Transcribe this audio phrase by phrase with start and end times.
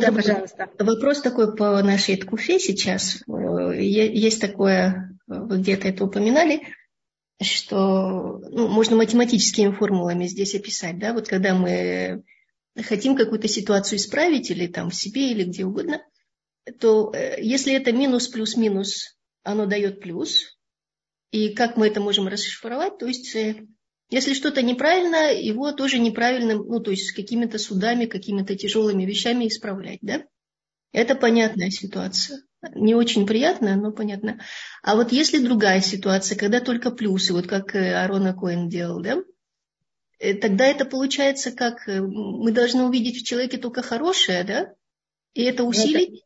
[0.00, 0.70] Да, пожалуйста.
[0.78, 3.22] Вопрос такой по нашей ткуфе сейчас.
[3.26, 6.62] Есть такое, вы где-то это упоминали,
[7.40, 12.22] что ну, можно математическими формулами здесь описать, да, вот когда мы
[12.80, 16.02] хотим какую-то ситуацию исправить или там в себе, или где угодно,
[16.80, 20.58] то э, если это минус плюс минус, оно дает плюс.
[21.30, 22.98] И как мы это можем расшифровать?
[22.98, 23.66] То есть, э,
[24.12, 29.48] если что-то неправильно, его тоже неправильным, ну, то есть с какими-то судами, какими-то тяжелыми вещами
[29.48, 30.24] исправлять, да?
[30.92, 32.42] Это понятная ситуация.
[32.74, 34.38] Не очень приятная, но понятно.
[34.82, 39.16] А вот если другая ситуация, когда только плюсы, вот как э, Арона Коэн делал, да?
[40.40, 44.74] Тогда это получается как мы должны увидеть в человеке только хорошее, да?
[45.32, 46.22] И это усилить?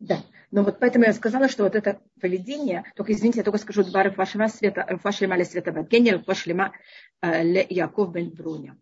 [0.00, 0.24] Да.
[0.56, 4.04] Но вот поэтому я сказала, что вот это поведение, только извините, я только скажу два
[4.04, 6.72] Рафашлема света, Рафашлема ле света Вагеня, Рафашлема
[7.20, 8.74] э, ле Яков бен Бруня.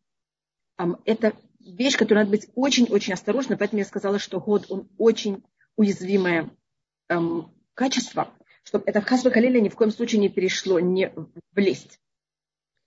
[1.05, 5.42] Это вещь, которую надо быть очень-очень осторожно, поэтому я сказала, что год, он очень
[5.74, 6.48] уязвимое
[7.09, 11.12] эм, качество, чтобы это хасба халиля ни в коем случае не перешло, не
[11.56, 11.98] влезть.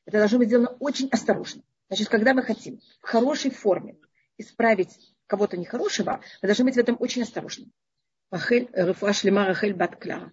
[0.06, 1.62] Это должно быть сделано очень осторожно.
[1.90, 3.98] Значит, когда мы хотим в хорошей форме
[4.38, 7.70] исправить кого-то нехорошего, мы должны быть в этом очень осторожны.
[8.30, 10.32] Рахель, Рефуа Шлема Рахель Бат Клара.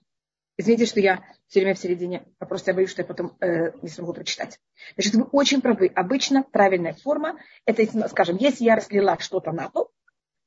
[0.57, 3.73] Извините, что я все время в середине, а просто я боюсь, что я потом э,
[3.83, 4.61] не смогу прочитать.
[4.95, 5.91] Значит, вы очень правы.
[5.95, 9.91] Обычно правильная форма, это, скажем, если я разлила что-то на пол,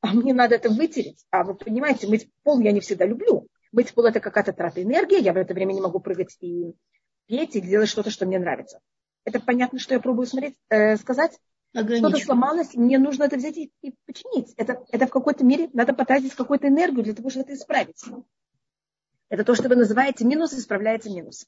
[0.01, 3.47] а мне надо это вытереть, а вы понимаете, мыть пол я не всегда люблю.
[3.71, 6.73] Мыть пол это какая-то трата энергии, я в это время не могу прыгать и
[7.25, 8.79] петь, и делать что-то, что мне нравится.
[9.25, 11.37] Это понятно, что я пробую смотреть, э, сказать?
[11.85, 14.53] Что-то сломалось, мне нужно это взять и, и починить.
[14.57, 18.03] Это, это в какой-то мере надо потратить какую-то энергию для того, чтобы это исправить.
[19.29, 21.45] Это то, что вы называете минус, исправляется минус.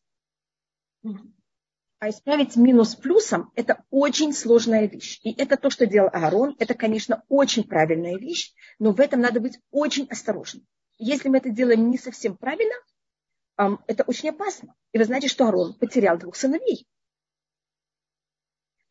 [2.02, 5.20] А исправить минус плюсом– это очень сложная вещь.
[5.24, 6.56] И это то, что делал Аарон.
[6.58, 10.66] Это, конечно, очень правильная вещь, но в этом надо быть очень осторожным.
[10.98, 12.76] Если мы это делаем не совсем правильно,
[13.58, 14.76] это очень опасно.
[14.94, 16.88] И вы знаете, что Аарон потерял двух сыновей.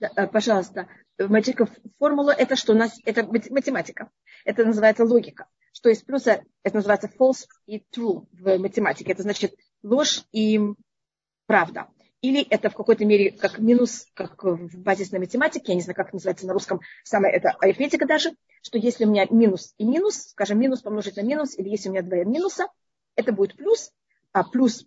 [0.00, 0.88] Э, пожалуйста,
[1.98, 4.10] формула это что у нас, это математика.
[4.44, 5.46] Это называется логика.
[5.72, 9.12] Что из плюса, это называется false и true в математике.
[9.12, 10.60] Это значит ложь и
[11.46, 11.88] правда.
[12.20, 16.12] Или это в какой-то мере как минус, как в базисной математике, я не знаю, как
[16.12, 18.32] называется на русском, самая это арифметика даже,
[18.62, 21.92] что если у меня минус и минус, скажем, минус помножить на минус, или если у
[21.92, 22.66] меня два минуса,
[23.14, 23.92] это будет плюс,
[24.32, 24.84] а плюс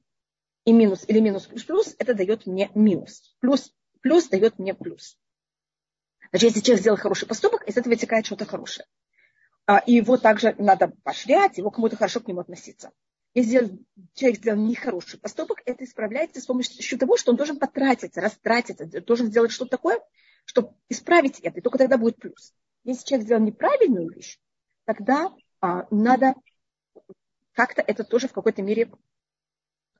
[0.65, 3.33] и минус или минус плюс плюс, это дает мне минус.
[3.39, 5.17] Плюс плюс дает мне плюс.
[6.31, 8.85] Значит, если человек сделал хороший поступок, из этого вытекает что-то хорошее.
[9.65, 12.91] А, и его также надо поощрять, его кому-то хорошо к нему относиться.
[13.33, 13.79] Если
[14.13, 19.27] человек сделал нехороший поступок, это исправляется с помощью того, что он должен потратиться, растратиться, должен
[19.27, 20.01] сделать что-то такое,
[20.45, 22.53] чтобы исправить это, и только тогда будет плюс.
[22.83, 24.39] Если человек сделал неправильную вещь,
[24.85, 26.33] тогда а, надо
[27.53, 28.91] как-то это тоже в какой-то мере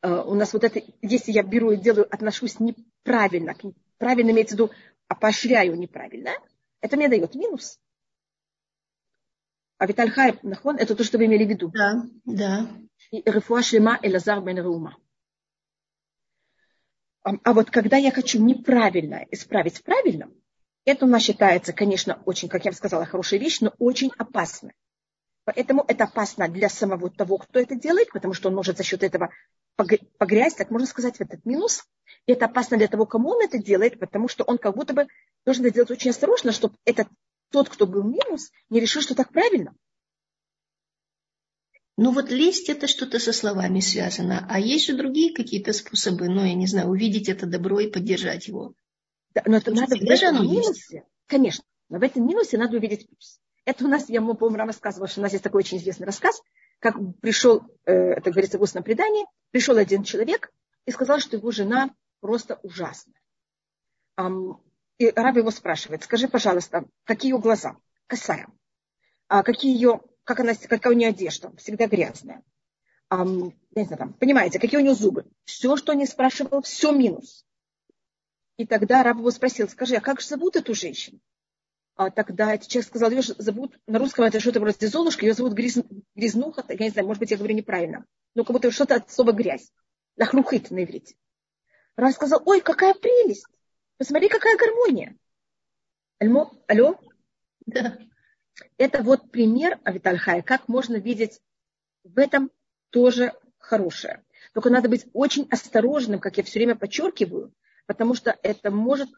[0.01, 3.55] а, у нас вот это, если я беру и делаю, отношусь неправильно,
[4.01, 4.71] правильно имеется в виду,
[5.07, 6.31] а поощряю неправильно,
[6.81, 7.79] это мне дает минус.
[9.77, 11.69] А Витальхай, нахон, это то, что вы имели в виду.
[11.69, 12.67] Да, да.
[13.11, 14.97] И Рефуа Шлема Элазар бен Рума.
[17.21, 20.31] А вот когда я хочу неправильно исправить правильно,
[20.83, 24.73] это у нас считается, конечно, очень, как я вам сказала, хорошая вещь, но очень опасно.
[25.43, 29.03] Поэтому это опасно для самого того, кто это делает, потому что он может за счет
[29.03, 29.29] этого
[29.75, 31.85] погрязть, так можно сказать, в этот минус.
[32.25, 35.07] И это опасно для того, кому он это делает, потому что он как будто бы
[35.45, 37.07] должен это делать очень осторожно, чтобы этот,
[37.51, 39.75] тот, кто был минус, не решил, что так правильно.
[41.97, 46.43] Ну вот лесть это что-то со словами связано, а есть же другие какие-то способы, ну
[46.43, 48.73] я не знаю, увидеть это добро и поддержать его.
[49.33, 53.39] Да, но это надо в этом минусе, конечно, но в этом минусе надо увидеть плюс.
[53.65, 56.41] Это у нас, я, по-моему, рассказывала, что у нас есть такой очень известный рассказ,
[56.81, 60.51] как пришел, э, это говорится в устном предании, пришел один человек
[60.85, 63.21] и сказал, что его жена просто ужасная.
[64.97, 67.77] И раб его спрашивает, скажи, пожалуйста, какие ее глаза?
[68.07, 68.47] Косая.
[69.27, 71.55] А какие ее, как она, какая у нее одежда?
[71.55, 72.43] Всегда грязная.
[73.09, 75.25] А, не знаю, там, понимаете, какие у нее зубы?
[75.43, 77.45] Все, что не спрашивал, все минус.
[78.57, 81.19] И тогда раб его спросил, скажи, а как же зовут эту женщину?
[82.01, 85.53] А тогда этот человек сказал, ее зовут, на русском это что-то вроде Золушка, ее зовут
[85.53, 85.77] гряз,
[86.15, 88.07] Грязнуха, я не знаю, может быть, я говорю неправильно.
[88.33, 89.71] Ну, как будто что-то от слова грязь.
[90.17, 91.13] Лахлухит на иврите.
[91.95, 93.45] Рав сказал, ой, какая прелесть.
[93.99, 95.15] Посмотри, какая гармония.
[96.17, 96.99] Альмо, алло?
[97.67, 97.99] Да.
[98.79, 101.39] Это вот пример Авитальхая, как можно видеть
[102.03, 102.49] в этом
[102.89, 104.23] тоже хорошее.
[104.55, 107.53] Только надо быть очень осторожным, как я все время подчеркиваю,
[107.87, 109.09] потому что это может,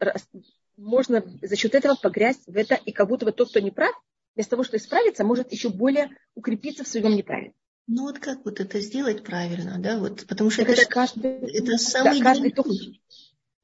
[0.76, 3.94] можно за счет этого погрязть в это, и как будто бы тот, кто не прав,
[4.34, 7.54] вместо того, чтобы исправиться, может еще более укрепиться в своем неправильном.
[7.86, 11.76] Ну вот как вот это сделать правильно, да, вот, потому что это, это, каждый, это
[11.76, 12.72] самый да, каждый только,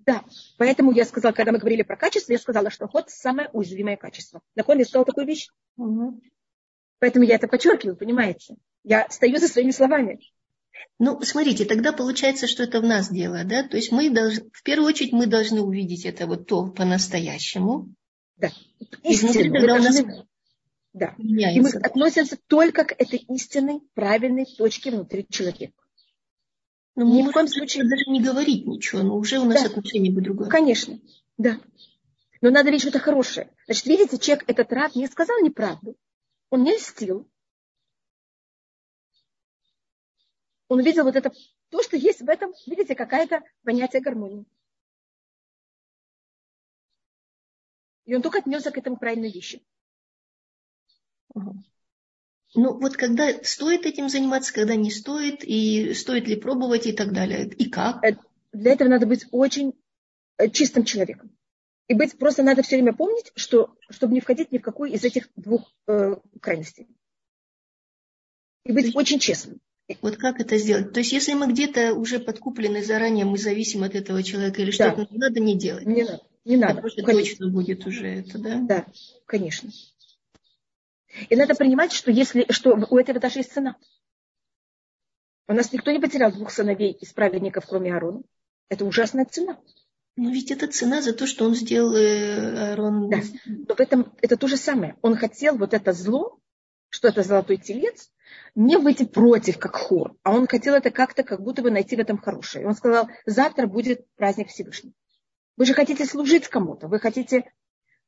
[0.00, 0.24] да,
[0.58, 4.40] поэтому я сказала, когда мы говорили про качество, я сказала, что ход самое уязвимое качество.
[4.56, 5.48] Нахон я сказала такую вещь.
[5.76, 6.20] Угу.
[6.98, 8.56] Поэтому я это подчеркиваю, понимаете?
[8.82, 10.20] Я стою за своими словами.
[10.98, 13.66] Ну, смотрите, тогда получается, что это в нас дело, да?
[13.66, 17.88] То есть мы должны, в первую очередь мы должны увидеть это вот то по-настоящему.
[18.36, 18.50] Да.
[19.02, 19.50] Истину.
[19.50, 20.26] Мы должны,
[20.92, 21.14] да.
[21.18, 21.58] Меняется.
[21.58, 25.72] И мы относимся только к этой истинной, правильной точке внутри человека.
[26.96, 29.68] Но ну, Ни в коем случае даже не говорить ничего, но уже у нас да.
[29.68, 30.48] отношение будет другое.
[30.48, 30.98] Конечно,
[31.38, 31.60] да.
[32.40, 33.50] Но надо видеть что-то хорошее.
[33.66, 35.96] Значит, видите, человек этот раб не сказал неправду.
[36.50, 37.28] Он не льстил.
[40.70, 41.32] Он увидел вот это,
[41.70, 44.46] то, что есть в этом, видите, какая-то понятие гармонии.
[48.04, 49.66] И он только отнесся к этому правильной вещи.
[51.34, 57.12] Ну, вот когда стоит этим заниматься, когда не стоит, и стоит ли пробовать и так
[57.12, 58.04] далее, и как?
[58.04, 58.16] Э,
[58.52, 59.74] для этого надо быть очень
[60.38, 61.36] э, чистым человеком.
[61.88, 65.02] И быть просто надо все время помнить, что, чтобы не входить ни в какую из
[65.02, 66.86] этих двух э, крайностей.
[68.64, 69.60] И быть есть, очень честным.
[70.02, 70.92] Вот как это сделать?
[70.92, 75.02] То есть, если мы где-то уже подкуплены заранее, мы зависим от этого человека или что-то,
[75.02, 75.08] да.
[75.10, 75.86] надо не делать.
[75.86, 76.22] Не надо.
[76.44, 76.74] Не надо.
[76.74, 78.58] Потому что точно будет уже это, да?
[78.60, 78.86] Да,
[79.26, 79.70] конечно.
[81.28, 83.76] И надо принимать, что, если, что у этого даже есть цена.
[85.48, 88.22] У нас никто не потерял двух сыновей из праведников, кроме Аарона.
[88.68, 89.58] Это ужасная цена.
[90.16, 93.10] Но ведь это цена за то, что он сделал э, Аарон.
[93.10, 93.20] Да.
[93.46, 94.96] Но в этом это то же самое.
[95.02, 96.38] Он хотел вот это зло,
[96.88, 98.10] что это золотой телец,
[98.54, 102.00] не выйти против, как хор, а он хотел это как-то, как будто бы найти в
[102.00, 102.64] этом хорошее.
[102.64, 104.94] И он сказал, завтра будет праздник Всевышнего.
[105.56, 107.52] Вы же хотите служить кому-то, вы хотите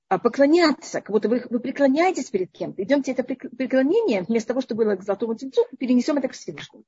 [0.08, 2.82] а, поклоняться, как будто вы, вы преклоняетесь перед кем-то.
[2.82, 6.84] Идемте это преклонение, вместо того, чтобы было к золотому тельцу, перенесем это к Всевышнему.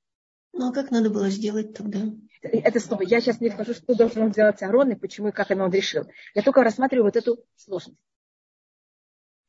[0.53, 2.01] Ну, а как надо было сделать тогда?
[2.43, 5.71] Это снова, я сейчас не скажу, что должен сделать Аарон и почему и как он
[5.71, 6.05] решил.
[6.35, 7.99] Я только рассматриваю вот эту сложность.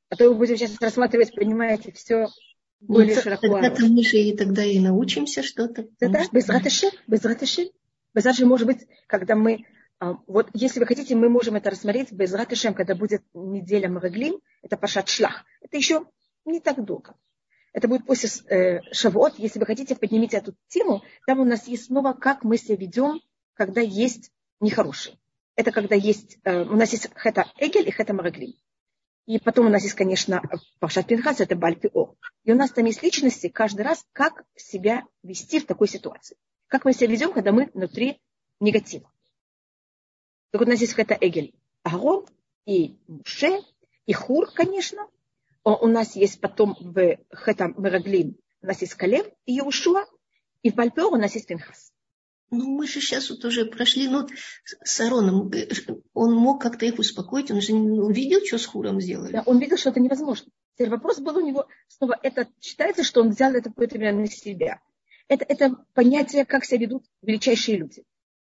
[0.10, 2.28] А то мы будем сейчас рассматривать, понимаете, все
[2.88, 3.62] более ну, широко.
[3.62, 5.88] Тогда мы же и тогда и научимся что-то.
[6.00, 9.66] Да, да, без ратыши, без ратыши, может быть, когда мы
[10.00, 14.42] а, вот если вы хотите, мы можем это рассмотреть без ратышем, когда будет неделя Мараглим,
[14.62, 15.46] это пашат шлах.
[15.62, 16.06] Это еще
[16.46, 17.16] не так долго.
[17.72, 19.38] Это будет после э, Шавуот.
[19.38, 21.04] Если вы хотите, поднимите эту тему.
[21.28, 23.22] Там у нас есть снова, как мы себя ведем,
[23.54, 25.18] когда есть нехорошие.
[25.56, 28.54] Это когда есть, э, у нас есть хета Эгель и хета Мараглим.
[29.26, 30.42] И потом у нас есть, конечно,
[30.80, 32.16] Пашат Пинхас, это Бальпио.
[32.44, 36.38] И у нас там есть личности каждый раз, как себя вести в такой ситуации.
[36.68, 38.22] Как мы себя ведем, когда мы внутри
[38.60, 39.12] негатива.
[40.52, 42.26] Так вот у нас есть это Эгель Аарон
[42.66, 43.62] и Муше,
[44.06, 45.08] и Хур, конечно.
[45.64, 50.06] У нас есть потом в Хетам Мераглим, у нас есть Калев и Иешуа,
[50.62, 51.92] и в Бальпеор у нас есть Пинхас.
[52.52, 54.28] Ну, мы же сейчас вот уже прошли, ну,
[54.84, 55.52] с Ароном,
[56.14, 59.34] он мог как-то их успокоить, он же он видел, что с Хуром сделали.
[59.34, 60.52] Да, он видел, что это невозможно.
[60.76, 64.28] Теперь вопрос был у него, снова, это считается, что он взял это какое-то время на
[64.28, 64.80] себя.
[65.28, 68.04] Это, это понятие, как себя ведут величайшие люди.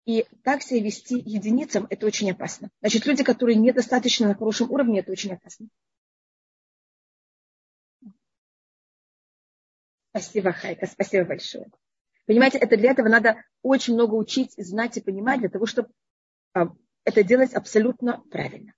[0.05, 2.71] И так себя вести единицам– это очень опасно.
[2.81, 5.69] Значит, люди, которые недостаточно на хорошем уровне, это очень опасно.
[10.11, 11.67] Спасибо, Хайка, спасибо большое.
[12.27, 15.91] Понимаете, это для этого надо очень много учить, знать и понимать, для того, чтобы
[16.53, 18.75] а, это делать абсолютно правильно.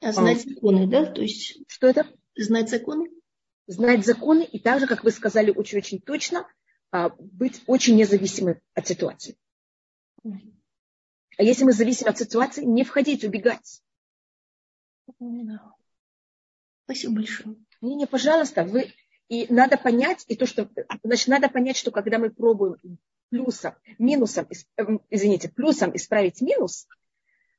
[0.00, 1.06] А знать законы, да?
[1.12, 2.06] То есть что это?
[2.36, 3.10] Знать законы?
[3.66, 6.48] Знать законы и также, как вы сказали очень-очень точно,
[6.90, 9.36] а, быть очень независимым от ситуации.
[10.24, 13.82] А если мы зависим от ситуации, не входить, убегать.
[16.84, 17.56] Спасибо большое.
[17.80, 18.92] Не, не, пожалуйста, вы
[19.30, 20.68] и надо понять, и то, что,
[21.04, 22.98] значит, надо понять, что когда мы пробуем
[23.30, 26.88] плюсом, минусом, эм, извините, плюсом исправить минус,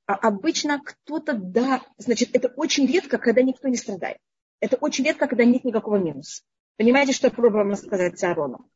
[0.05, 4.17] а обычно кто-то, да, значит, это очень редко, когда никто не страдает.
[4.59, 6.43] Это очень редко, когда нет никакого минуса.
[6.75, 8.69] Понимаете, что я пробовала сказать Аарону?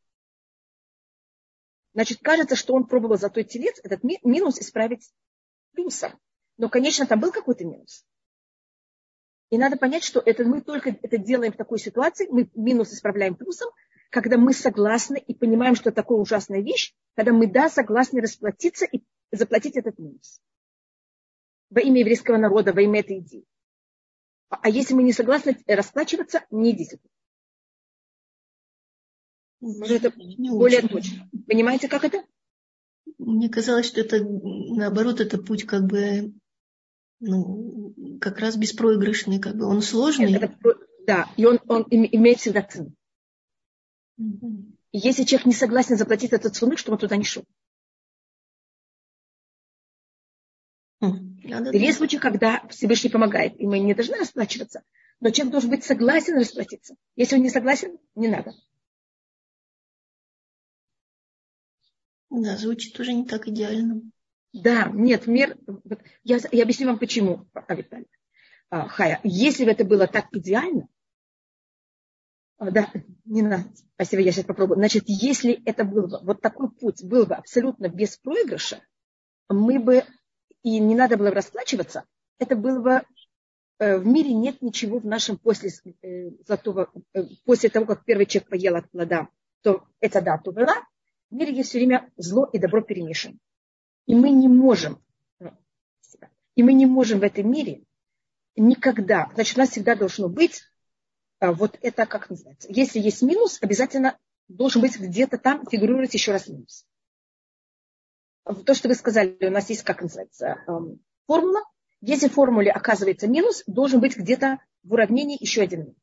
[1.93, 5.11] Значит, кажется, что он пробовал золотой телец этот минус исправить
[5.73, 6.17] плюсом.
[6.57, 8.05] Но, конечно, там был какой-то минус.
[9.55, 13.35] И надо понять, что это мы только это делаем в такой ситуации, мы минус исправляем
[13.35, 13.69] плюсом,
[14.09, 19.01] когда мы согласны и понимаем, что такая ужасная вещь, когда мы, да, согласны расплатиться и
[19.31, 20.41] заплатить этот минус.
[21.69, 23.45] Во имя еврейского народа, во имя этой идеи.
[24.49, 27.13] А если мы не согласны расплачиваться, не идите туда.
[29.61, 30.89] Может, это не более очень.
[30.89, 31.29] точно.
[31.47, 32.25] Понимаете, как это?
[33.17, 36.33] Мне казалось, что это, наоборот, это путь как бы
[37.19, 40.33] Ну, как раз беспроигрышный, как бы он сложный.
[40.33, 40.55] Это,
[41.05, 42.93] да, и он, он имеет всегда цену.
[44.17, 47.43] И если человек не согласен заплатить этот цену, чтобы он туда не шел.
[51.73, 54.83] Есть случаи, когда Всевышний помогает, и мы не должны расплачиваться.
[55.19, 56.95] Но человек должен быть согласен расплатиться.
[57.15, 58.53] Если он не согласен, не надо.
[62.29, 64.01] Да, звучит уже не так идеально.
[64.55, 65.57] Да, нет, мир...
[66.23, 68.05] Я, я объясню вам почему, Авиталь.
[68.69, 70.87] А, Хая, если бы это было так идеально,
[72.57, 72.89] а, да,
[73.25, 74.77] не надо, спасибо, я сейчас попробую.
[74.77, 78.79] Значит, если это был бы, вот такой путь был бы абсолютно без проигрыша,
[79.49, 80.05] мы бы,
[80.63, 82.05] и не надо было бы расплачиваться,
[82.39, 83.01] это было бы,
[83.79, 85.69] э, в мире нет ничего в нашем после,
[86.01, 89.27] э, золотого, э, после того, как первый человек поел от плода,
[89.63, 90.75] то это да, то была,
[91.29, 93.37] в мире есть все время зло и добро перемешано.
[94.05, 95.01] И мы не можем,
[96.55, 97.83] и мы не можем в этом мире
[98.55, 100.63] никогда, значит, у нас всегда должно быть
[101.39, 106.31] а, вот это, как называется, если есть минус, обязательно должен быть где-то там фигурировать еще
[106.31, 106.85] раз минус.
[108.65, 111.63] То, что вы сказали, у нас есть, как называется, эм, формула.
[112.01, 115.95] Если в формуле оказывается минус, должен быть где-то в уравнении еще один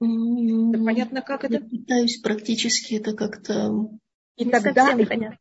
[0.00, 0.72] минус.
[0.72, 1.54] Это понятно, как это?
[1.54, 3.90] Я пытаюсь практически это как-то...
[4.36, 5.38] И не тогда, понятно.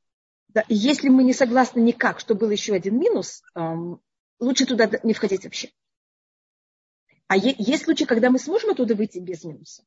[0.58, 4.02] Да, если мы не согласны никак, что был еще один минус, эм,
[4.40, 5.70] лучше туда не входить вообще.
[7.28, 9.84] А е- есть случаи, когда мы сможем оттуда выйти без минуса.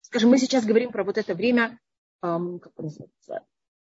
[0.00, 1.78] Скажем, мы сейчас говорим про вот это время,
[2.24, 3.46] эм, как он называется,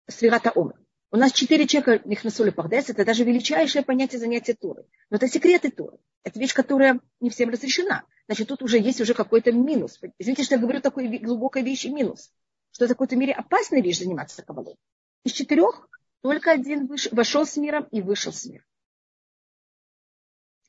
[0.09, 0.75] свирата омер.
[1.09, 4.83] У нас четыре человека них на соли пардес, это даже величайшее понятие занятия Туры.
[5.09, 5.99] Но это секреты Туры.
[6.25, 8.03] Это вещь, которая не всем разрешена.
[8.25, 10.01] Значит, тут уже есть уже какой-то минус.
[10.19, 12.29] Извините, что я говорю такой глубокой вещи минус.
[12.71, 14.75] Что это в какой-то мере опасная вещь заниматься кабалой.
[15.23, 15.87] Из четырех
[16.23, 17.11] только один выш...
[17.11, 18.65] вошел с миром и вышел с миром.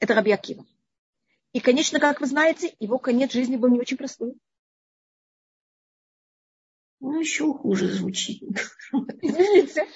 [0.01, 0.67] Это Раби Акива.
[1.53, 4.35] И, конечно, как вы знаете, его конец жизни был не очень простой.
[6.99, 8.43] Ну, еще хуже звучит.
[9.23, 9.87] Извините.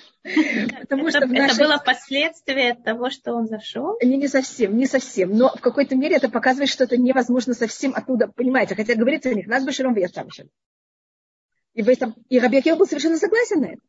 [0.80, 1.54] Потому это, что нашей...
[1.54, 3.98] это было последствие того, что он зашел?
[4.00, 5.36] Не, не совсем, не совсем.
[5.36, 8.76] Но в какой-то мере это показывает, что это невозможно совсем оттуда, понимаете.
[8.76, 13.16] Хотя говорится о них, нас бы шером И, в этом, и Раби Акива был совершенно
[13.16, 13.82] согласен на это.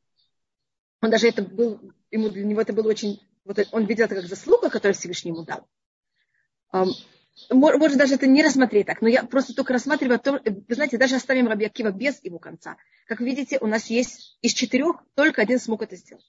[1.02, 4.26] Он даже это был, ему, для него это было очень, вот он видел это как
[4.26, 5.68] заслуга, которую Всевышний ему дал.
[7.52, 11.16] Может, даже это не рассмотреть так, но я просто только рассматриваю то, вы знаете, даже
[11.16, 12.76] оставим Раби Акива без его конца.
[13.08, 16.26] Как видите, у нас есть из четырех, только один смог это сделать.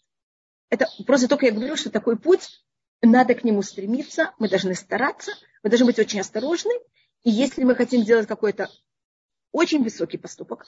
[0.69, 2.65] Это просто только я говорю, что такой путь,
[3.03, 6.73] надо к нему стремиться, мы должны стараться, мы должны быть очень осторожны.
[7.25, 8.71] И если мы хотим сделать какой-то
[9.53, 10.65] очень высокий поступок,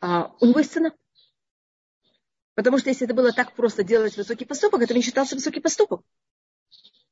[0.00, 0.92] а, у него есть цена.
[2.58, 6.02] Потому что если это было так просто делать высокий поступок, это не считался высокий поступок.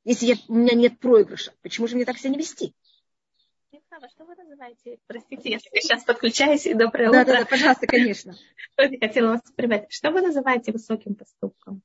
[0.03, 2.75] Если я, у меня нет проигрыша, почему же мне так себя не вести?
[4.11, 4.99] что вы называете?
[5.07, 7.33] Простите, я сейчас подключаюсь, и доброе да, утро.
[7.33, 8.35] Да, да, пожалуйста, конечно.
[8.77, 9.87] Хотела вас привет.
[9.89, 11.81] Что вы называете высоким поступком?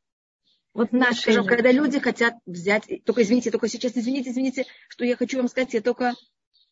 [0.74, 5.06] Вот в нашей Скажу, когда люди хотят взять, только извините, только сейчас, извините, извините, что
[5.06, 6.16] я хочу вам сказать, я только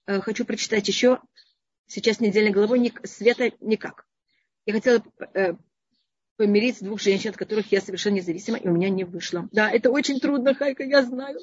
[0.07, 1.19] э, хочу прочитать еще,
[1.85, 4.07] сейчас недельной головой, ни, света никак.
[4.65, 5.03] Я хотела
[5.35, 5.53] э,
[6.39, 9.49] помирить двух женщин, от которых я совершенно независима, и у меня не вышло.
[9.51, 11.37] Да, это очень трудно, Хайка, я знаю.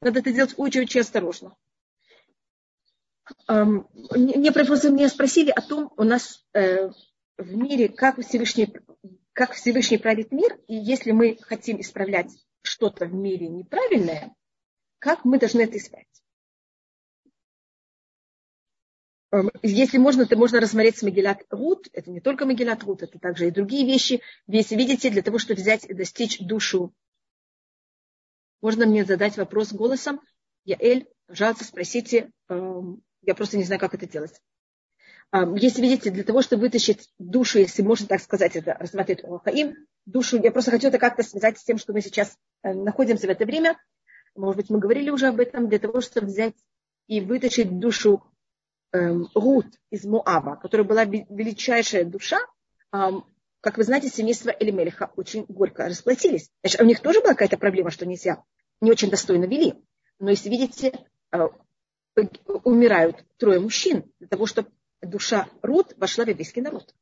[0.00, 1.54] Надо это делать очень-очень осторожно.
[3.46, 6.88] Мне просто меня спросили о том, у нас э,
[7.38, 8.74] в мире, как Всевышний,
[9.34, 14.34] как Всевышний правит мир, и если мы хотим исправлять что-то в мире неправильное,
[14.98, 16.08] как мы должны это исправить?
[19.62, 21.88] Если можно, то можно рассмотреть Магилат Рут.
[21.92, 24.22] Это не только Магилат Рут, это также и другие вещи.
[24.46, 26.92] Если видите, для того, чтобы взять достичь душу,
[28.60, 30.20] можно мне задать вопрос голосом?
[30.64, 32.30] Я Эль, пожалуйста, спросите.
[32.48, 34.40] Эм, я просто не знаю, как это делать.
[35.32, 39.76] Эм, если видите, для того, чтобы вытащить душу, если можно так сказать, это рассмотреть Хаим,
[40.04, 43.30] душу, я просто хочу это как-то связать с тем, что мы сейчас э, находимся в
[43.30, 43.78] это время.
[44.34, 46.54] Может быть, мы говорили уже об этом, для того, чтобы взять
[47.06, 48.30] и вытащить душу эм,
[48.92, 52.38] Рут из Муава, которая была величайшая душа,
[52.92, 53.24] эм,
[53.60, 56.50] как вы знаете, семейство Элимелиха очень горько расплатились.
[56.62, 58.42] Значит, у них тоже была какая-то проблема, что нельзя,
[58.80, 59.74] не очень достойно вели.
[60.18, 61.38] Но если видите, э,
[62.64, 64.70] умирают трое мужчин для того, чтобы
[65.02, 66.94] душа Рут вошла в еврейский народ.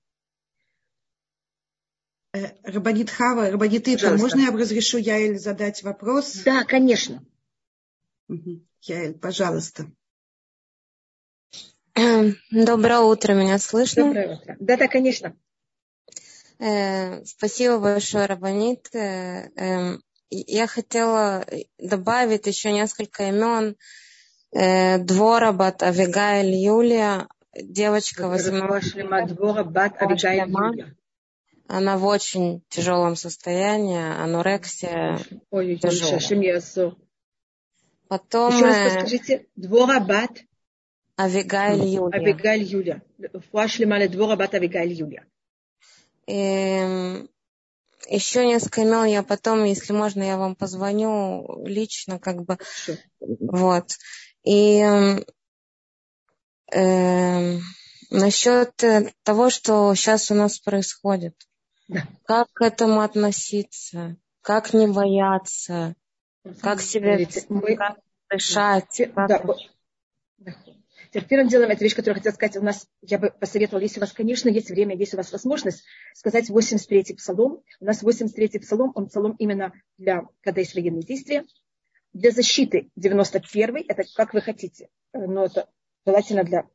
[2.33, 6.43] Э, Рабанит Хава, Рабанит Итра, можно я разрешу Яэль задать вопрос?
[6.45, 7.25] Да, конечно.
[8.83, 9.91] Яэль, пожалуйста.
[11.95, 14.05] Эм, доброе утро, меня слышно?
[14.05, 14.57] Доброе утро.
[14.61, 15.37] Да, да, конечно.
[16.59, 18.89] Э, спасибо большое, Рабанит.
[18.95, 21.45] Э, эм, я хотела
[21.79, 23.77] добавить еще несколько имен.
[24.53, 28.95] Э, Двора Бат Авигаэль Юлия, девочка 18
[31.69, 35.21] Она в очень тяжелом состоянии, анорексия.
[35.51, 36.19] Ой, тяжелая.
[38.09, 38.55] Потом...
[38.55, 40.31] Еще раз скажите, Двора Бат
[41.19, 42.17] Авигаэль Юлия.
[42.17, 43.03] Авигаэль Юлия.
[43.51, 45.27] Фуашлима Двора Бат Авигаэль Юлия.
[46.29, 47.29] Эм,
[48.09, 52.57] еще несколько имен я потом, если можно, я вам позвоню лично, как бы.
[52.57, 53.01] Хорошо.
[53.19, 53.97] Вот.
[54.45, 54.81] И
[56.73, 57.59] э,
[58.11, 58.85] насчет
[59.25, 61.35] того, что сейчас у нас происходит.
[61.89, 62.07] Да.
[62.27, 64.17] Как к этому относиться?
[64.43, 65.97] Как не бояться?
[66.61, 67.75] Как себя мы...
[67.75, 67.99] как
[68.31, 69.03] дышать?
[69.17, 69.27] Да.
[69.27, 69.57] Как...
[70.39, 70.78] Теперь
[71.27, 74.03] первым делом, эта вещь, которую я хотела сказать, у нас, я бы посоветовала, если у
[74.03, 75.85] вас, конечно, есть время, есть у вас возможность,
[76.15, 77.63] сказать 83-й псалом.
[77.81, 81.45] У нас 83-й псалом, он псалом именно для, когда есть военные действия.
[82.13, 85.69] Для защиты 91-й, это как вы хотите, э, но это
[86.07, 86.67] желательно для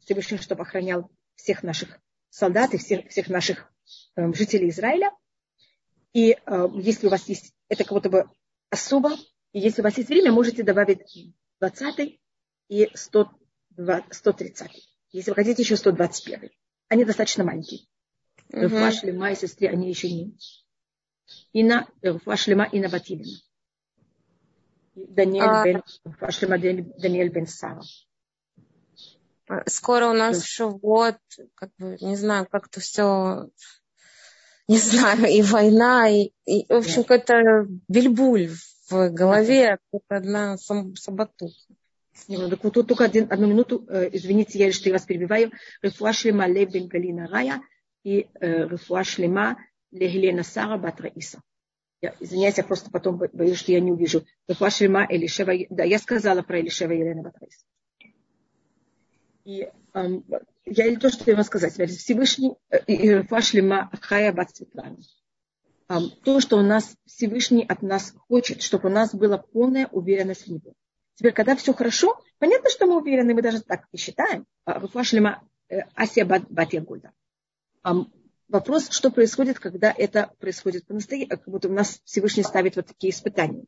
[0.00, 3.72] Всевышнего, чтобы охранял всех наших солдат и всех, всех наших
[4.16, 5.12] э, жителей Израиля.
[6.12, 8.24] И э, если у вас есть, это как будто бы
[8.70, 9.12] особо,
[9.52, 12.20] и если у вас есть время, можете добавить 20
[12.68, 13.30] и 100,
[13.76, 14.70] 130.
[15.12, 16.50] Если вы хотите, еще 121.
[16.88, 17.86] Они достаточно маленькие.
[18.52, 18.90] Угу.
[18.92, 20.36] Шлема и сестре, они еще не.
[21.52, 23.38] Ина, Руфа Шлема и Батилина.
[24.94, 25.64] Даниэль а...
[25.64, 27.82] бен, Даниэль бен Сара.
[29.66, 31.18] Скоро у нас шавот,
[31.54, 33.48] как бы, не знаю, как-то все,
[34.68, 37.08] не знаю, и война, и, и в общем, да.
[37.08, 38.50] какой-то бельбуль
[38.88, 41.74] в голове, как одна саботуха.
[42.26, 45.52] Так вот тут только один, одну минуту, э, извините, я что я вас перебиваю.
[45.82, 47.60] Рефуа шлема лев бен Галина Рая
[48.02, 49.56] и э, рефуа шлема
[49.90, 51.40] лехелена Сара бат Раиса.
[52.00, 54.24] Я, извиняюсь, я просто потом боюсь, что я не увижу.
[54.48, 57.64] Рефуа шлема Элишева, да, я сказала про Элишева Елена бат Раиса.
[59.44, 60.24] И эм,
[60.66, 61.74] я не то, что я вам сказать.
[61.90, 64.96] Всевышний, э, рефуа шлема Хая бат Светлана.
[65.88, 70.46] Эм, то, что у нас Всевышний от нас хочет, чтобы у нас была полная уверенность
[70.46, 70.74] в Него.
[71.20, 74.46] Теперь, когда все хорошо, понятно, что мы уверены, мы даже так и считаем.
[74.64, 77.12] Руфашлема э, Асия Батьягульда.
[78.48, 83.12] Вопрос, что происходит, когда это происходит по-настоящему, как будто у нас Всевышний ставит вот такие
[83.12, 83.66] испытания.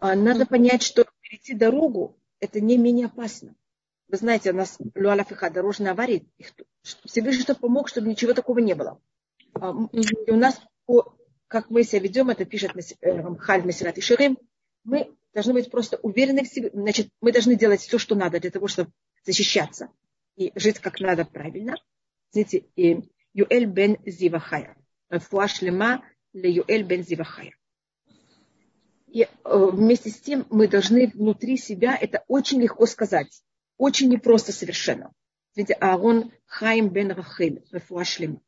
[0.00, 3.54] А, надо понять, что перейти дорогу– это не менее опасно.
[4.08, 6.26] Вы знаете, у нас Луалафиха, дорожная авария,
[7.04, 9.00] Всевышний что помог, чтобы ничего такого не было.
[9.92, 10.60] И у нас,
[11.46, 14.36] как мы себя ведем, это пишет Хамхаль э, Месират и Ширим,
[14.82, 16.70] мы должны быть просто уверены в себе.
[16.72, 18.90] Значит, мы должны делать все, что надо для того, чтобы
[19.22, 19.90] защищаться
[20.34, 21.76] и жить как надо правильно.
[22.32, 24.78] Знаете, Юэль бен Зивахая.
[25.10, 27.54] Фуашлема ле Юэль бен Зивахая.
[29.08, 33.42] И э, вместе с тем мы должны внутри себя, это очень легко сказать,
[33.76, 35.12] очень непросто совершенно.
[35.52, 38.40] Знаете, Аарон Хайм бен Рахель, Фуашлема.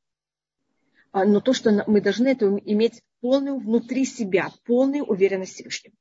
[1.13, 5.93] А, но то, что мы должны это иметь полную внутри себя, полную уверенность в Всевышнем.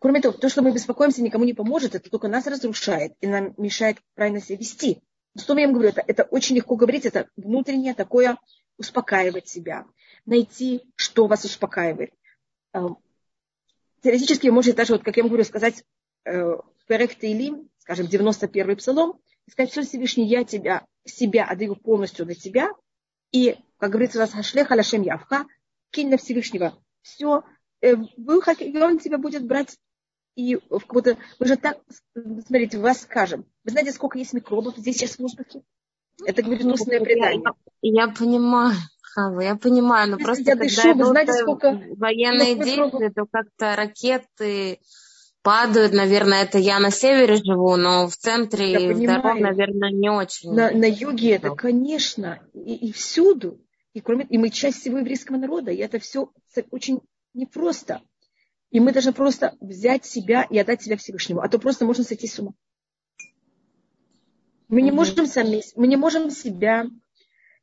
[0.00, 3.52] Кроме того, то, что мы беспокоимся, никому не поможет, это только нас разрушает и нам
[3.58, 5.02] мешает правильно себя вести.
[5.38, 8.38] Что я им говорю, это, это очень легко говорить, это внутреннее такое
[8.78, 9.84] успокаивать себя,
[10.24, 12.12] найти, что вас успокаивает.
[12.72, 12.96] Эм,
[14.02, 15.84] теоретически вы можете даже, вот, как я говорю, сказать
[16.24, 16.56] э,
[16.88, 22.70] Перек Тейлим, скажем, 91-й псалом, сказать, все Всевышний, я тебя, себя отдаю полностью на тебя,
[23.32, 25.44] и, как говорится у нас, Хашлех Алашем Явха,
[25.90, 27.44] кинь на Всевышнего все,
[27.82, 29.76] э, он тебя будет брать
[30.34, 31.16] и в каком-то...
[31.38, 31.78] Мы же так,
[32.14, 33.44] смотрите, вас скажем.
[33.64, 35.62] Вы знаете, сколько есть микробов здесь сейчас в воздухе?
[36.24, 37.42] Это говорит устное предание.
[37.82, 38.76] Я, я понимаю,
[39.14, 43.26] Хава, я понимаю, но Если просто я когда дышу, вы знаете, сколько военные действия, то
[43.30, 44.78] как-то ракеты
[45.42, 50.52] падают, наверное, это я на севере живу, но в центре дорог, наверное, не очень.
[50.52, 53.60] На, на юге это, конечно, и, и всюду.
[53.92, 56.30] И, кроме, и мы часть всего еврейского народа, и это все
[56.70, 57.00] очень
[57.34, 58.02] непросто.
[58.70, 61.40] И мы должны просто взять себя и отдать себя Всевышнему.
[61.40, 62.52] А то просто можно сойти с ума.
[64.68, 66.86] Мы не можем сами, мы не можем себя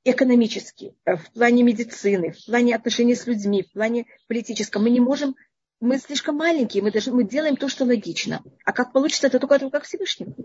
[0.04, 4.84] экономически, э, в плане медицины, в плане отношений с людьми, в плане политическом.
[4.84, 5.36] Мы не можем,
[5.80, 8.43] мы слишком маленькие, мы, даже, мы делаем то, что логично.
[8.65, 10.36] А как получится, это только как Всевышнему.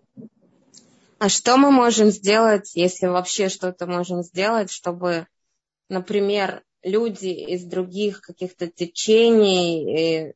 [1.18, 5.27] А что мы можем сделать, если вообще что-то можем сделать, чтобы,
[5.88, 10.35] например, люди из других каких-то течений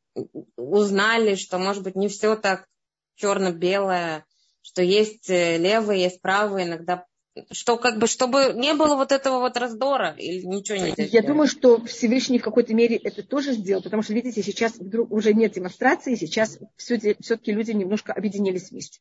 [0.56, 2.66] узнали, что, может быть, не все так
[3.16, 4.24] черно-белое,
[4.62, 7.06] что есть э, левые, есть правые, иногда.
[7.50, 11.48] Что как бы, чтобы не было вот этого вот раздора или ничего не Я думаю,
[11.48, 15.52] что Всевышний в какой-то мере это тоже сделал, потому что, видите, сейчас вдруг уже нет
[15.52, 19.00] демонстрации, сейчас все-таки люди немножко объединились вместе.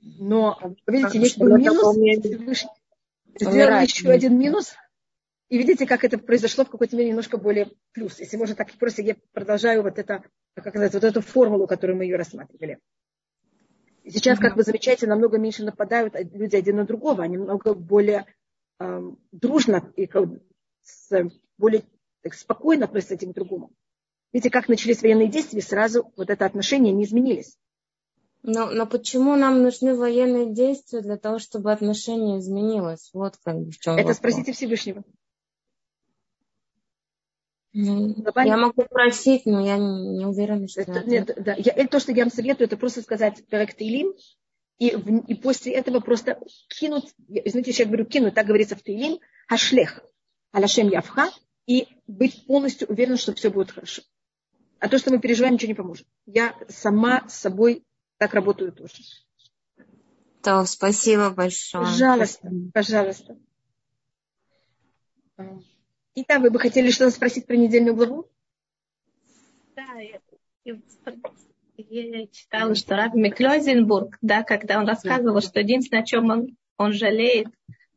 [0.00, 0.56] Но,
[0.86, 2.64] видите, есть был минус,
[3.38, 4.74] сделал еще один минус,
[5.50, 8.20] и видите, как это произошло в какой-то мере немножко более плюс.
[8.20, 10.22] Если можно так просто я продолжаю вот это,
[10.54, 12.78] как сказать, вот эту формулу, которую мы ее рассматривали.
[14.04, 18.26] Сейчас, как вы замечаете, намного меньше нападают люди один на другого, они намного более
[18.78, 20.08] э, дружно и
[20.82, 21.82] с, более
[22.22, 23.72] так, спокойно относятся один к другому.
[24.32, 27.58] Видите, как начались военные действия, сразу вот это отношение не изменились.
[28.42, 33.10] Но, но почему нам нужны военные действия для того, чтобы отношение изменилось?
[33.12, 34.16] Вот как бы в чем Это вопрос.
[34.16, 35.02] спросите Всевышнего.
[37.72, 41.04] Я могу просить, но я не, не уверена, что это.
[41.04, 41.54] Нет, да.
[41.56, 44.12] Я, это то, что я вам советую, это просто сказать проект Илим,
[44.78, 50.00] и, и после этого просто кинуть, знаете, я говорю кинуть, так говорится в Тейлим, ашлех,
[50.52, 51.28] алашем явха,
[51.66, 54.02] и быть полностью уверен, что все будет хорошо.
[54.80, 56.06] А то, что мы переживаем, ничего не поможет.
[56.24, 57.84] Я сама с собой
[58.16, 58.94] так работаю тоже.
[60.42, 61.84] То, спасибо большое.
[61.84, 63.36] Пожалуйста, спасибо.
[65.36, 65.70] пожалуйста.
[66.14, 68.26] Итак, вы бы хотели что-то спросить про недельную главу?
[69.76, 69.94] Да,
[70.64, 70.76] я,
[71.76, 76.92] я читала, что Раб Миклёзенбург, да, когда он рассказывал, что единственное, о чем он, он
[76.92, 77.48] жалеет,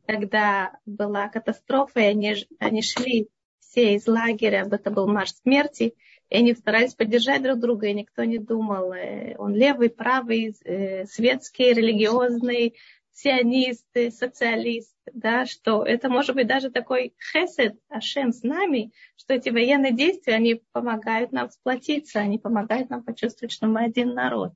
[0.06, 5.94] когда была катастрофа, и они, они шли все из лагеря, это был марш смерти,
[6.30, 11.06] и они старались поддержать друг друга, и никто не думал, э, он левый, правый, э,
[11.06, 12.74] светский, религиозный,
[13.14, 19.50] сионисты, социалисты, да, что это может быть даже такой хесед, ашем с нами, что эти
[19.50, 24.52] военные действия, они помогают нам сплотиться, они помогают нам почувствовать, что мы один народ.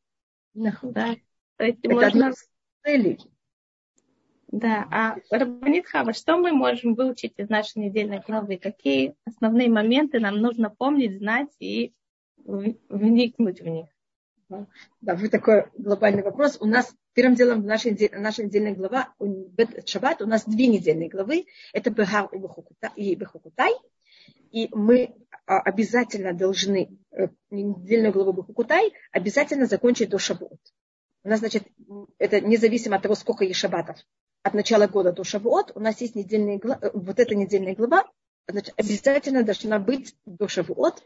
[0.54, 1.16] Да.
[1.56, 2.32] То есть это можно...
[2.84, 3.18] цели.
[4.48, 8.56] Да, а Рабанит Хава, что мы можем выучить из нашей недельной главы?
[8.56, 11.92] Какие основные моменты нам нужно помнить, знать и
[12.38, 13.88] вникнуть в них?
[14.48, 16.56] Да, вы такой глобальный вопрос.
[16.60, 19.14] У нас первым делом в нашей, наша недельная глава
[19.84, 21.46] Шаббат у нас две недельные главы.
[21.72, 22.28] Это Бехар
[22.96, 23.74] и Бехукутай.
[24.50, 30.58] И мы а, обязательно должны э, недельную главу Бехукутай обязательно закончить до Шаббат.
[31.24, 31.64] У нас, значит,
[32.16, 33.98] это независимо от того, сколько есть шаббатов.
[34.42, 38.10] От начала года до Шавуот у нас есть недельная глава, э, вот эта недельная глава,
[38.46, 41.02] значит, обязательно должна быть до Шавуот,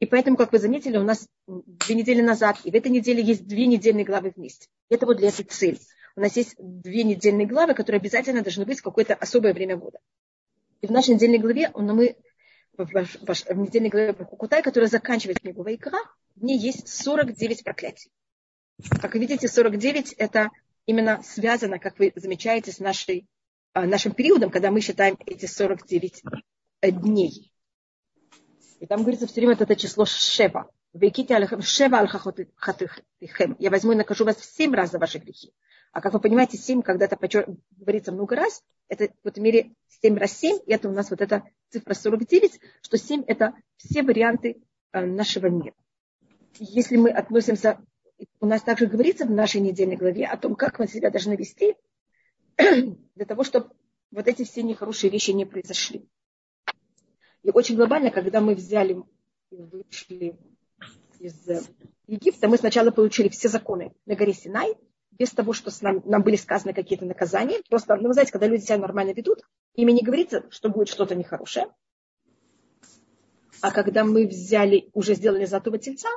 [0.00, 3.46] и поэтому, как вы заметили, у нас две недели назад, и в этой неделе есть
[3.46, 4.68] две недельные главы вместе.
[4.88, 5.78] Это вот для этой цели.
[6.16, 9.98] У нас есть две недельные главы, которые обязательно должны быть в какое-то особое время года.
[10.80, 12.16] И в нашей недельной главе мы
[12.76, 15.98] в, недельной главе Кукутай, которая заканчивает книгу Вайкра,
[16.36, 18.10] в ней есть 49 проклятий.
[19.00, 20.50] Как вы видите, 49 это
[20.86, 23.26] именно связано, как вы замечаете, с нашей,
[23.72, 26.22] а, нашим периодом, когда мы считаем эти 49
[26.82, 27.51] дней.
[28.82, 30.68] И там говорится все время это число Шева.
[30.92, 33.54] Веките алехем Шева алхахотихем.
[33.60, 35.52] Я возьму и накажу вас в семь раз за ваши грехи.
[35.92, 37.16] А как вы понимаете, семь, когда это
[37.76, 41.20] говорится много раз, это в этом мире семь раз семь, и это у нас вот
[41.20, 44.60] эта цифра 49, что семь это все варианты
[44.92, 45.76] э, нашего мира.
[46.58, 47.78] Если мы относимся,
[48.40, 51.76] у нас также говорится в нашей недельной главе о том, как мы себя должны вести,
[52.56, 53.70] для того, чтобы
[54.10, 56.08] вот эти все нехорошие вещи не произошли.
[57.42, 59.02] И очень глобально, когда мы взяли
[59.50, 60.36] и вышли
[61.18, 61.68] из
[62.06, 64.76] Египта, мы сначала получили все законы на горе Синай,
[65.10, 67.60] без того, что с нам, нам были сказаны какие-то наказания.
[67.68, 69.40] Просто, ну, вы знаете, когда люди себя нормально ведут,
[69.74, 71.66] ими не говорится, что будет что-то нехорошее.
[73.60, 76.08] А когда мы взяли, уже сделали золотого тельца,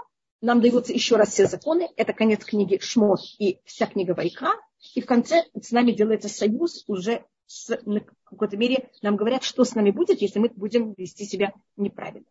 [0.42, 1.90] нам даются еще раз все законы.
[1.98, 4.54] Это конец книги Шмот и вся книга Вайка.
[4.94, 9.64] И в конце с нами делается союз уже с, в какой-то мере нам говорят, что
[9.64, 12.28] с нами будет, если мы будем вести себя неправильно.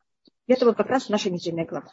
[0.46, 1.90] Это вот как раз наша недельная глава.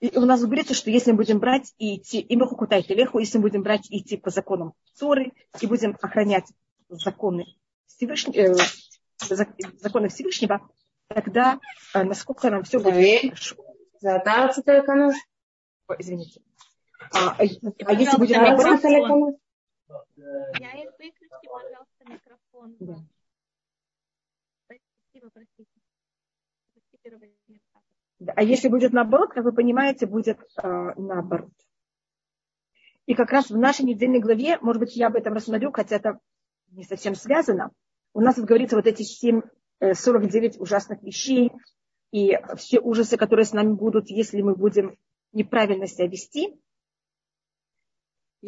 [0.00, 3.36] И у нас говорится, что если мы будем брать и идти, и Махукутай Телеху, если
[3.36, 6.46] мы будем брать и идти по законам Торы, и будем охранять
[6.88, 7.46] законы
[7.86, 8.54] Всевышнего, э,
[9.78, 10.66] законы Всевышнего,
[11.08, 11.60] тогда
[11.94, 13.56] э, насколько нам все будет хорошо.
[15.98, 16.40] Извините.
[17.12, 18.80] А, а если будем наоборот...
[20.58, 22.76] Я их выключи, пожалуйста, микрофон.
[22.80, 22.96] Да.
[24.64, 25.70] Спасибо, простите.
[28.36, 31.52] А если будет наоборот, как вы понимаете, будет э, наоборот.
[33.06, 36.20] И как раз в нашей недельной главе, может быть, я об этом рассмотрю, хотя это
[36.70, 37.70] не совсем связано.
[38.12, 39.40] У нас вот говорится вот эти 7,
[39.80, 41.50] 49 э, ужасных вещей
[42.12, 44.96] и все ужасы, которые с нами будут, если мы будем
[45.32, 46.60] неправильно себя вести.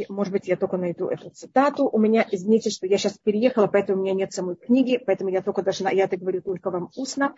[0.09, 1.87] Может быть, я только найду эту цитату.
[1.87, 5.43] У меня, извините, что я сейчас переехала, поэтому у меня нет самой книги, поэтому я
[5.43, 7.35] только должна, я это говорю только вам устно.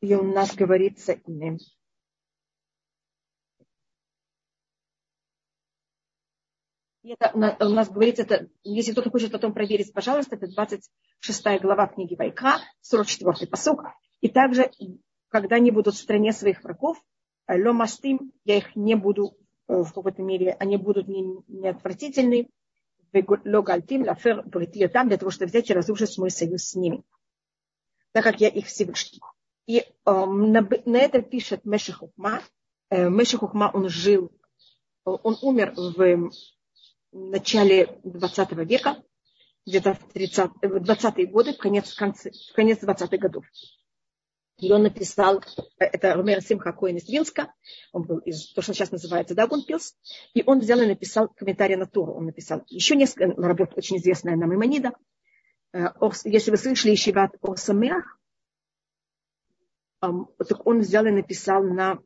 [0.00, 1.58] И у нас говорится имя.
[7.18, 12.14] это, у нас говорится, это, если кто-то хочет потом проверить, пожалуйста, это 26 глава книги
[12.14, 13.84] Вайка, 44 посок.
[14.20, 14.70] И также,
[15.28, 17.02] когда они будут в стране своих врагов,
[17.48, 19.36] ломастим, я их не буду
[19.68, 22.48] э, в какой-то мере, они будут не, не отвратительны,
[23.44, 24.44] логальтим, лафер,
[24.92, 27.02] там, для того, чтобы взять и разрушить мой союз с ними,
[28.12, 29.20] так как я их Всевышний.
[29.66, 32.42] И э, на, на это пишет Мешехухма.
[32.90, 34.30] Э, Мешехухма, он жил,
[35.04, 36.30] он умер в
[37.12, 39.02] в начале 20 века,
[39.66, 43.44] где-то в 30, 20-е годы, в конец, конце, в конец 20-х годов.
[44.60, 45.42] Он написал,
[45.78, 47.52] это Ромер Симха Коин из Винска,
[47.92, 49.94] он был из, то, что сейчас называется Дагунпилс,
[50.34, 52.14] и он взял и написал комментарий на Туру.
[52.14, 54.92] Он написал еще несколько работ, очень известная на Маймонида.
[55.72, 55.86] Э,
[56.24, 58.18] если вы слышали Ишиват Орсамеах,
[60.00, 61.98] так он взял и написал на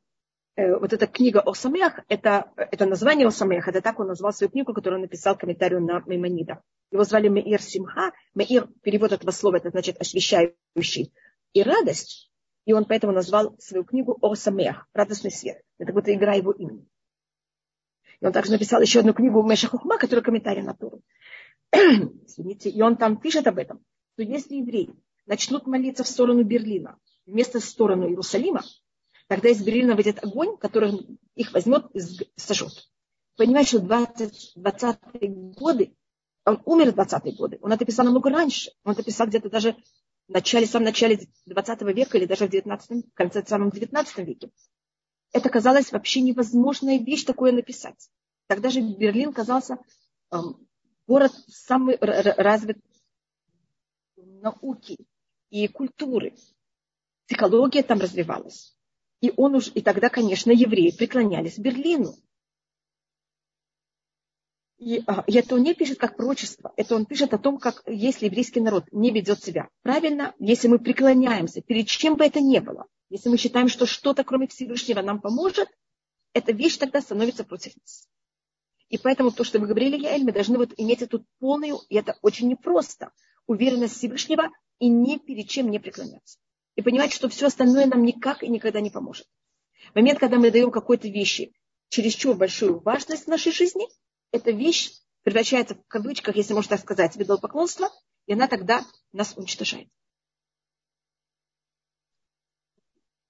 [0.54, 4.32] Э, вот эта книга о Самех, это, это название о Самех, это так он назвал
[4.32, 6.62] свою книгу, которую он написал комментарию на Маймонида.
[6.90, 8.12] Его звали Меир Симха.
[8.34, 11.12] Меир, перевод этого слова, это значит освещающий.
[11.54, 12.30] И радость.
[12.64, 15.62] И он поэтому назвал свою книгу о Самех, радостный свет.
[15.78, 16.86] Это вот игра его имени.
[18.20, 21.02] И он также написал еще одну книгу Меша Хухма, которая комментарий на Туру.
[21.72, 22.70] Извините.
[22.70, 24.94] И он там пишет об этом, что если евреи
[25.26, 28.62] начнут молиться в сторону Берлина вместо в сторону Иерусалима,
[29.32, 32.00] Тогда из Берлина выйдет огонь, который их возьмет и
[32.36, 32.90] сожжет.
[33.38, 35.96] Понимаете, что 20, 20-е годы,
[36.44, 38.72] он умер в 20-е годы, он это писал намного раньше.
[38.84, 39.74] Он это писал где-то даже
[40.32, 44.18] в начале, в самом начале 20 века или даже в 19, в конце самом 19
[44.18, 44.50] веке.
[45.30, 48.08] Это казалось вообще невозможная вещь такое написать.
[48.46, 49.76] Тогда же Берлин казался
[50.30, 50.66] эм,
[51.06, 52.78] город самый развит
[54.16, 54.96] науки
[55.50, 56.34] и культуры.
[57.26, 58.74] Психология там развивалась.
[59.20, 62.14] И, он уж, и тогда, конечно, евреи преклонялись Берлину.
[64.82, 67.84] И, а, и это он не пишет как пророчество, это он пишет о том, как
[67.86, 72.58] если еврейский народ не ведет себя правильно, если мы преклоняемся перед чем бы это ни
[72.58, 75.68] было, если мы считаем, что что-то кроме Всевышнего нам поможет,
[76.32, 78.08] эта вещь тогда становится против нас.
[78.88, 82.18] И поэтому то, что вы говорили, Яэль, мы должны вот иметь эту полную, и это
[82.20, 83.12] очень непросто,
[83.46, 86.38] уверенность Всевышнего и ни перед чем не преклоняться
[86.74, 89.28] и понимать, что все остальное нам никак и никогда не поможет.
[89.92, 91.52] В момент, когда мы даем какой-то вещи
[91.88, 93.86] чересчур большую важность в нашей жизни,
[94.32, 94.92] эта вещь
[95.22, 97.90] превращается в кавычках, если можно так сказать, в идолопоклонство,
[98.26, 99.88] и она тогда нас уничтожает.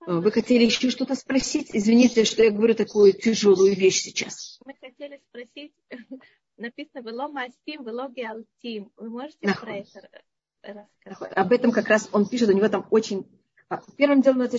[0.04, 1.70] Вы хотели еще что-то спросить?
[1.72, 4.58] Извините, что я говорю такую тяжелую вещь сейчас.
[4.64, 5.74] Мы хотели спросить,
[6.56, 8.90] написано «Вело мастим, вело геалтим».
[8.96, 10.10] Вы можете про это
[10.62, 13.26] об этом как раз он пишет, у него там очень...
[13.68, 14.58] А, первым делом, это,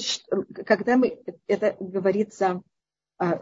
[0.65, 2.61] когда мы, это говорится,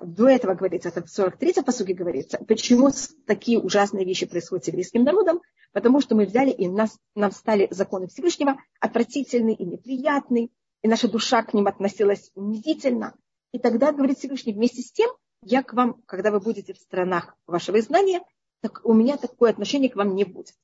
[0.01, 2.89] до этого говорится, это в 43-м посуге говорится, почему
[3.25, 5.41] такие ужасные вещи происходят с еврейским народом,
[5.71, 10.49] потому что мы взяли и нас, нам стали законы Всевышнего отвратительны и неприятны,
[10.81, 13.15] и наша душа к ним относилась унизительно.
[13.51, 15.09] И тогда, говорит Всевышний, вместе с тем,
[15.43, 18.21] я к вам, когда вы будете в странах вашего изгнания,
[18.61, 20.55] так у меня такое отношение к вам не будет.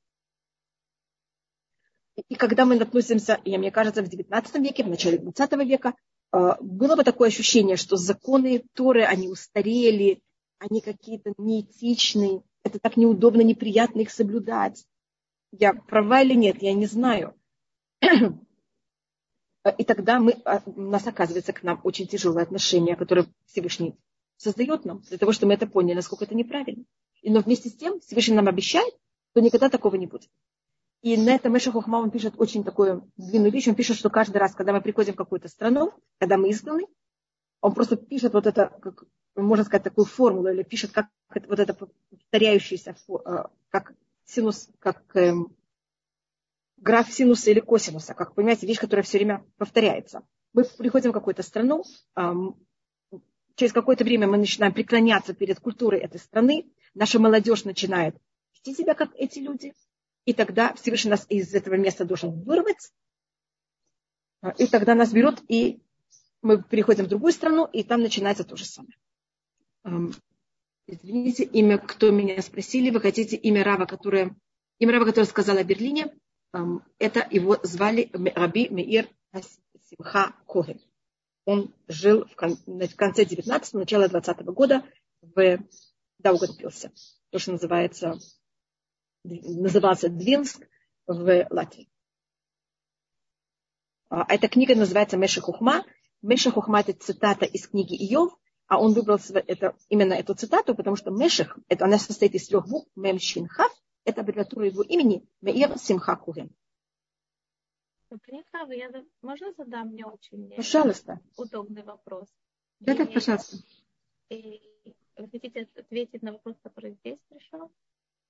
[2.30, 5.94] И когда мы относимся, я, мне кажется, в XIX веке, в начале XX века,
[6.32, 10.22] было бы такое ощущение, что законы Торы, они устарели,
[10.60, 14.86] они какие-то неэтичные, это так неудобно, неприятно их соблюдать.
[15.52, 17.34] Я права или нет, я не знаю.
[19.78, 23.96] И тогда мы, а, у нас оказывается к нам очень тяжелое отношение, которое Всевышний
[24.38, 26.86] создает нам, для того, чтобы мы это поняли, насколько это неправильно.
[27.22, 28.94] И, но вместе с тем Всевышний нам обещает,
[29.32, 30.30] что никогда такого не будет.
[31.02, 33.68] И на этом Эша Хохма он пишет очень такую длинную вещь.
[33.68, 36.88] Он пишет, что каждый раз, когда мы приходим в какую-то страну, когда мы изгнаны,
[37.62, 39.04] он просто пишет вот это, как,
[39.36, 41.08] можно сказать, такую формулу, или пишет как
[41.48, 43.94] вот это повторяющийся, э, как
[44.26, 45.56] синус, как эм,
[46.78, 50.24] граф синуса или косинуса, как, понимаете, вещь, которая все время повторяется.
[50.54, 51.84] Мы приходим в какую-то страну,
[52.16, 52.56] эм,
[53.56, 58.16] через какое-то время мы начинаем преклоняться перед культурой этой страны, наша молодежь начинает
[58.54, 59.74] вести себя как эти люди–
[60.28, 62.92] и тогда Всевышний нас из этого места должен вырвать,
[64.58, 65.82] и тогда нас берут, и
[66.42, 68.94] мы переходим в другую страну, и там начинается то же самое.
[70.86, 74.36] Извините, имя, кто меня спросили, вы хотите имя Рава, которое,
[74.80, 76.14] имя Рава, которое сказала о Берлине,
[77.00, 79.08] это его звали Раби Меир
[79.90, 80.82] Симха Коген.
[81.46, 84.84] он жил в конце 19-го, начало 20 -го года
[85.22, 85.60] в
[86.20, 86.92] Даугавпилсе,
[87.30, 88.20] то, что называется,
[89.28, 90.68] назывался Двинск
[91.06, 91.90] в Латвии.
[94.10, 95.86] А, эта книга называется Меша Хухма.
[96.22, 98.38] Меша Хухма– это цитата из книги Иов,
[98.68, 102.68] а он выбрал это, именно эту цитату, потому что Мешех, это, она состоит из трех
[102.68, 103.72] букв, Мем Шин Хав,
[104.04, 106.50] это аббревиатура его имени, Меир Симха Курен.
[109.22, 111.20] Можно задам мне очень пожалуйста.
[111.36, 112.28] удобный вопрос?
[112.80, 113.58] Да, так, пожалуйста.
[114.30, 114.62] И
[115.18, 117.72] вы хотите ответить на вопрос, который здесь пришел?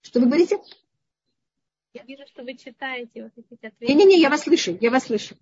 [0.01, 0.57] Что вы говорите?
[1.97, 3.95] Я вижу, что вы читаете, вы хотите ответить.
[3.95, 5.35] Не-не-не, я вас слышу, я вас слышу.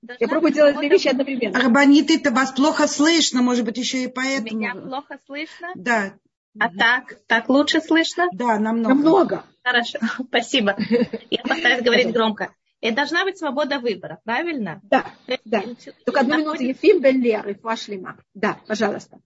[0.00, 1.58] Должна я пробую делать две вещи одновременно.
[1.58, 4.58] Арбанит, это вас плохо слышно, может быть, еще и поэтому.
[4.58, 5.72] Меня плохо слышно?
[5.74, 6.14] Да.
[6.58, 8.28] А так, так лучше слышно?
[8.32, 8.94] Да, намного.
[8.94, 9.44] Намного.
[9.62, 10.76] Хорошо, спасибо.
[11.30, 12.54] Я постараюсь говорить громко.
[12.80, 14.80] И должна быть свобода выбора, правильно?
[14.84, 15.06] Да,
[15.44, 15.62] да.
[16.06, 16.62] Только одну минуту.
[16.62, 18.18] Ефим Беллер, Фашлима.
[18.34, 19.20] Да, пожалуйста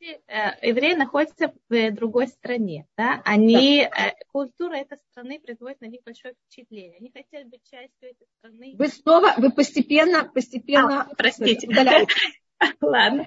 [0.00, 3.80] люди, э, евреи находятся в другой стране, да, они.
[3.80, 8.74] Э, культура этой страны производит на них большое впечатление, они хотят быть частью этой страны.
[8.78, 11.02] Вы снова, вы постепенно, постепенно...
[11.02, 11.68] А, простите.
[12.80, 13.26] Ладно.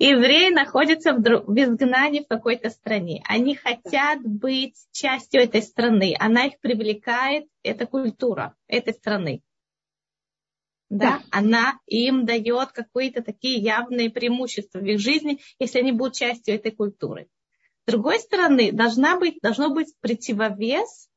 [0.00, 3.20] Евреи находятся в, друг, в изгнании в какой-то стране.
[3.26, 6.14] Они хотят быть частью этой страны.
[6.20, 9.42] Она их привлекает, эта культура этой страны
[10.90, 16.54] да, она им дает какие-то такие явные преимущества в их жизни, если они будут частью
[16.54, 17.28] этой культуры.
[17.86, 21.08] С другой стороны, должна быть, должно быть противовес,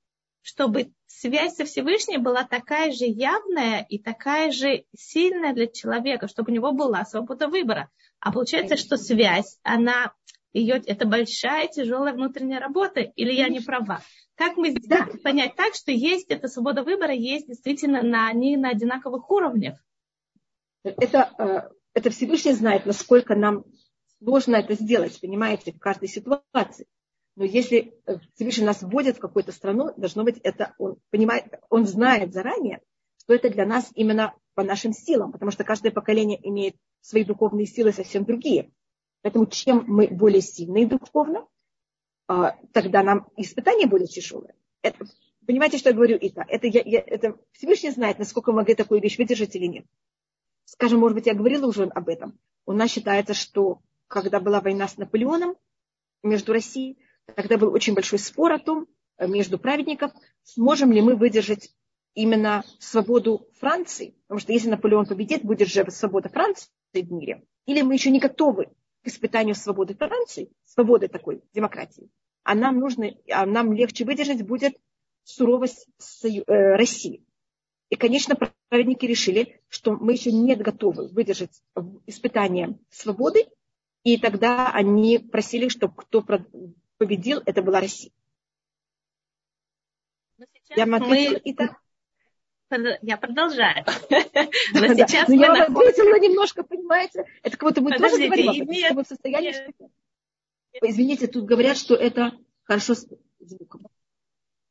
[0.42, 6.52] чтобы связь со Всевышним была такая же явная и такая же сильная для человека, чтобы
[6.52, 7.90] у него была свобода выбора.
[8.20, 10.14] А получается, что связь, она
[10.54, 14.02] ее, это большая тяжелая внутренняя работа, или я не права?
[14.42, 15.08] Как мы да.
[15.24, 19.78] понять так, что есть эта свобода выбора, есть действительно на, они на одинаковых уровнях?
[20.84, 23.66] Это, э, это Всевышний знает, насколько нам
[24.18, 26.88] сложно это сделать, понимаете, в каждой ситуации.
[27.36, 31.86] Но если э, Всевышний нас вводит в какую-то страну, должно быть это, он понимает, он
[31.86, 32.82] знает заранее,
[33.20, 37.68] что это для нас именно по нашим силам, потому что каждое поколение имеет свои духовные
[37.68, 38.72] силы совсем другие.
[39.22, 41.46] Поэтому чем мы более сильные духовно,
[42.74, 44.56] тогда нам испытания более тяжелые.
[44.82, 45.06] Это,
[45.46, 46.46] понимаете, что я говорю, Ита?
[46.48, 49.86] Это, я, я, это Всевышний знает, насколько могли такую вещь выдержать или нет.
[50.66, 52.40] Скажем, может быть, я говорила уже об этом.
[52.66, 55.56] У нас считается, что когда была война с Наполеоном
[56.24, 56.98] между Россией,
[57.36, 60.12] тогда был очень большой спор о том, э, между праведников,
[60.44, 61.74] сможем ли мы выдержать
[62.14, 64.16] именно свободу Франции.
[64.24, 67.44] Потому что если Наполеон победит, будет же свобода Франции в мире.
[67.66, 68.68] Или мы еще не готовы
[69.04, 72.10] к испытанию свободы Франции, свободы такой демократии.
[72.44, 74.76] А нам нужно, а нам легче выдержать будет
[75.24, 75.88] суровость
[76.24, 76.42] э,
[76.76, 77.24] России.
[77.90, 78.36] И, конечно,
[78.70, 81.62] праведники решили, что мы еще не готовы выдержать
[82.08, 83.48] испытание свободы,
[84.04, 86.26] и тогда они просили, чтобы кто
[86.98, 88.12] победил, это была Россия.
[90.76, 91.26] Я мы...
[91.26, 91.78] и так.
[93.02, 93.84] Я продолжаю.
[94.74, 95.28] Но сейчас.
[95.28, 97.26] Но я ответила немножко, понимаете?
[97.44, 99.90] Это как будто мы тоже говорим об этом, в состоянии, что...
[100.74, 103.08] Извините, тут говорят, что это хорошо с
[103.40, 103.88] звуком.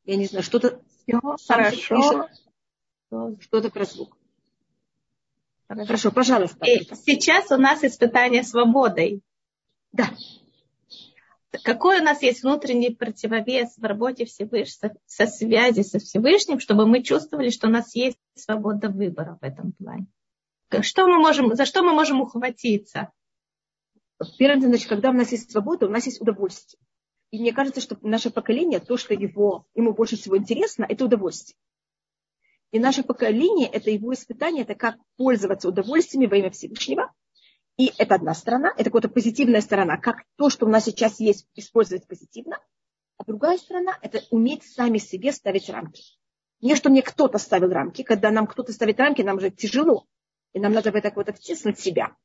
[0.05, 0.83] Я не знаю, что-то...
[1.47, 2.29] Хорошо.
[3.41, 4.17] Что-то про звук.
[5.69, 6.67] Хорошо, Хорошо пожалуйста.
[6.67, 9.23] И сейчас у нас испытание свободой.
[9.93, 10.11] Да.
[11.65, 17.03] Какой у нас есть внутренний противовес в работе Всевышнего, со связи со Всевышним, чтобы мы
[17.03, 20.07] чувствовали, что у нас есть свобода выбора в этом плане?
[20.83, 23.11] Что мы можем, за что мы можем ухватиться?
[24.39, 26.81] Первое, значит, когда у нас есть свобода, у нас есть удовольствие.
[27.31, 31.57] И мне кажется, что наше поколение, то, что его, ему больше всего интересно, это удовольствие.
[32.73, 37.13] И наше поколение, это его испытание, это как пользоваться удовольствиями во имя Всевышнего.
[37.77, 41.47] И это одна сторона, это какая-то позитивная сторона, как то, что у нас сейчас есть,
[41.55, 42.59] использовать позитивно.
[43.17, 46.03] А другая сторона– это уметь сами себе ставить рамки.
[46.61, 48.03] Не, что мне кто-то ставил рамки.
[48.03, 50.07] Когда нам кто-то ставит рамки, нам же тяжело.
[50.53, 52.17] И нам надо в это вот втиснуть себя.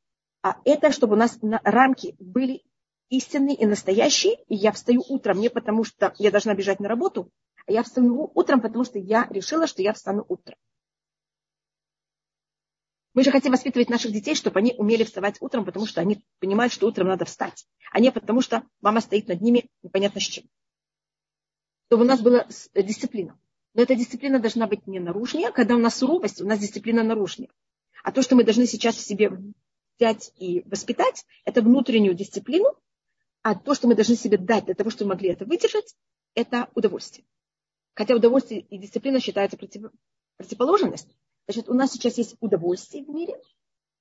[0.45, 2.61] А это, чтобы у нас рамки были
[3.09, 4.35] истинные и настоящие.
[4.47, 7.31] И я встаю утром не потому, что я должна бежать на работу,
[7.65, 10.55] а я встану утром, потому что я решила, что я встану утром.
[13.15, 16.71] Мы же хотим воспитывать наших детей, чтобы они умели вставать утром, потому что они понимают,
[16.71, 20.45] что утром надо встать, а не потому что мама стоит над ними непонятно с чем.
[21.87, 23.35] Чтобы у нас была дисциплина.
[23.73, 25.51] Но эта дисциплина должна быть не наружнее.
[25.51, 27.49] Когда у нас суровость, у нас дисциплина наружнее.
[28.03, 29.31] А то, что мы должны сейчас в себе
[29.97, 32.69] взять и воспитать, это внутреннюю дисциплину.
[33.41, 35.95] А то, что мы должны себе дать для того, чтобы могли это выдержать,
[36.33, 37.25] это удовольствие.
[37.93, 39.91] Хотя удовольствие и дисциплина считаются против,
[40.37, 41.15] противоположность.
[41.47, 43.39] Значит, у нас сейчас есть удовольствие в мире,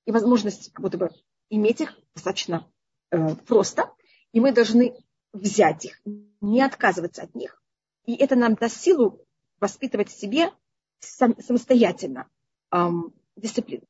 [0.05, 1.09] и возможность как будто бы
[1.49, 2.67] иметь их достаточно
[3.11, 3.93] э, просто,
[4.31, 4.95] и мы должны
[5.31, 6.01] взять их,
[6.41, 7.61] не отказываться от них.
[8.05, 9.25] И это нам даст силу
[9.59, 10.51] воспитывать в себе
[10.99, 12.29] сам, самостоятельно
[12.71, 13.85] эм, дисциплину.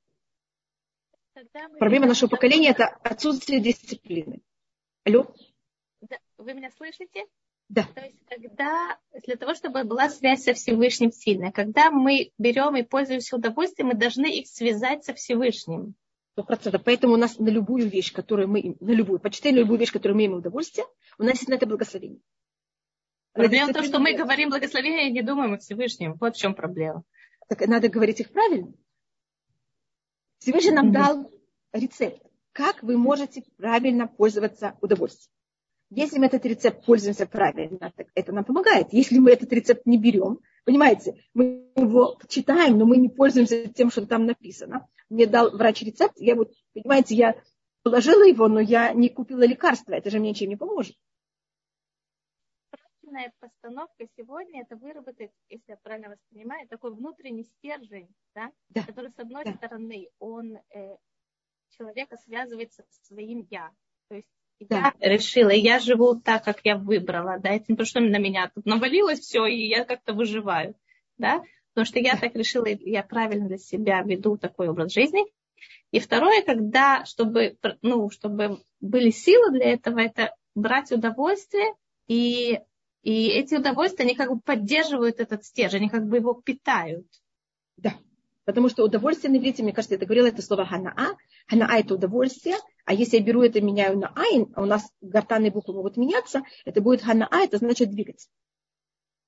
[1.79, 4.41] Проблема нашего поколения– это отсутствие дисциплины.
[5.03, 5.33] Алло?
[6.38, 7.25] Вы меня слышите?
[7.67, 7.83] Да.
[7.95, 12.83] То есть, когда для того, чтобы была связь со Всевышним сильная, когда мы берем и
[12.83, 15.95] пользуемся удовольствием, мы должны их связать со Всевышним.
[16.33, 16.83] Сто процентов.
[16.83, 20.15] Поэтому у нас на любую вещь, которую мы, на любую, почти на любую вещь, которую
[20.15, 20.86] мы имеем удовольствие,
[21.17, 22.19] у нас есть на это благословение.
[23.33, 26.15] Проблема в том, что мы говорим благословение и не думаем о Всевышнем.
[26.19, 27.03] Вот в чем проблема.
[27.47, 28.73] Так надо говорить их правильно.
[30.46, 31.32] Всевышний нам дал
[31.74, 32.22] рецепт.
[32.52, 35.32] Как вы можете правильно пользоваться удовольствием?
[35.89, 38.89] Если мы этот рецепт пользуемся правильно, так это нам помогает.
[38.91, 43.89] Если мы этот рецепт не берем, понимаете, мы его читаем, но мы не пользуемся тем,
[43.89, 44.88] что там написано.
[45.10, 47.36] Мне дал врач рецепт, я вот, понимаете, я
[47.82, 50.96] положила его, но я не купила лекарства, это же мне ничем не поможет.
[53.16, 58.84] Правильная постановка сегодня это выработать, если я правильно воспринимаю, такой внутренний стержень, да, да.
[58.84, 59.53] который с одной да.
[59.53, 60.97] стороны он э,
[61.70, 63.72] человека связывается со своим я,
[64.09, 64.28] то есть
[64.59, 64.91] да.
[64.99, 68.51] я решила, я живу так, как я выбрала, да, это не то, что на меня
[68.53, 70.76] тут навалилось все, и я как-то выживаю,
[71.18, 71.41] да,
[71.74, 75.24] потому что я так решила, я правильно для себя веду такой образ жизни.
[75.91, 81.76] И второе, когда, чтобы, ну, чтобы были силы для этого, это брать удовольствие,
[82.07, 82.59] и,
[83.06, 87.06] и эти удовольствия, они как бы поддерживают этот стержень, они как бы его питают.
[87.78, 87.93] Да,
[88.45, 91.16] потому что удовольствие на иврите, мне кажется, это говорила это слово ханаа.
[91.47, 94.91] Ханаа– это удовольствие, а если я беру это и меняю на айн, а у нас
[95.01, 98.28] гортанные буквы могут меняться, это будет ханаа, это значит двигать.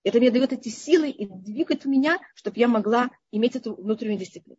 [0.04, 4.58] Это мне дает эти силы и двигает меня, чтобы я могла иметь эту внутреннюю дисциплину.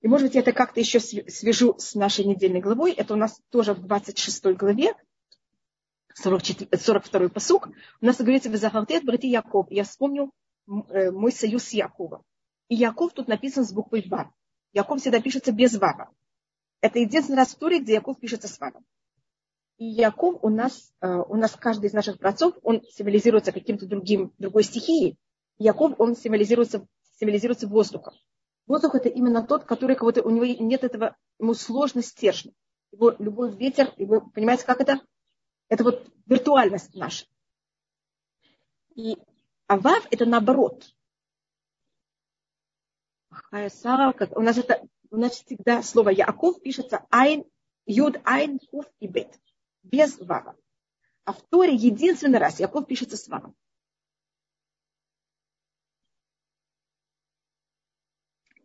[0.00, 2.90] И, может быть, я это как-то еще свяжу с нашей недельной главой.
[2.90, 4.94] Это у нас тоже в 26 главе,
[6.22, 7.68] 44, 42 посук.
[8.00, 9.66] У нас говорится в Захартет Брати Яков.
[9.70, 10.30] Я вспомнил
[10.66, 12.22] э, мой союз с Яковом.
[12.68, 14.28] И Яков тут написан с буквой Вав.
[14.72, 16.10] Яков всегда пишется без Вава.
[16.80, 18.84] Это единственный раз в туре, где Яков пишется с Вавом.
[19.78, 24.32] И Яков у нас, э, у нас каждый из наших братцов, он символизируется каким-то другим,
[24.38, 25.18] другой стихией.
[25.58, 26.86] Яков, он символизируется,
[27.18, 28.14] символизируется воздухом.
[28.66, 32.52] Воздух это именно тот, который кого-то, у него нет этого, ему сложно стержня.
[32.92, 35.00] Его любой ветер, и понимаете, как это?
[35.70, 37.26] Это вот виртуальность наша.
[38.96, 39.16] И
[39.68, 40.92] Авав это наоборот.
[43.52, 47.44] У нас это, у нас всегда слово Яков пишется Айн,
[47.86, 49.40] Юд, Айн, Куф и Бет.
[49.84, 50.56] Без Вава.
[51.24, 53.54] А в Торе единственный раз Яков пишется с Вавом.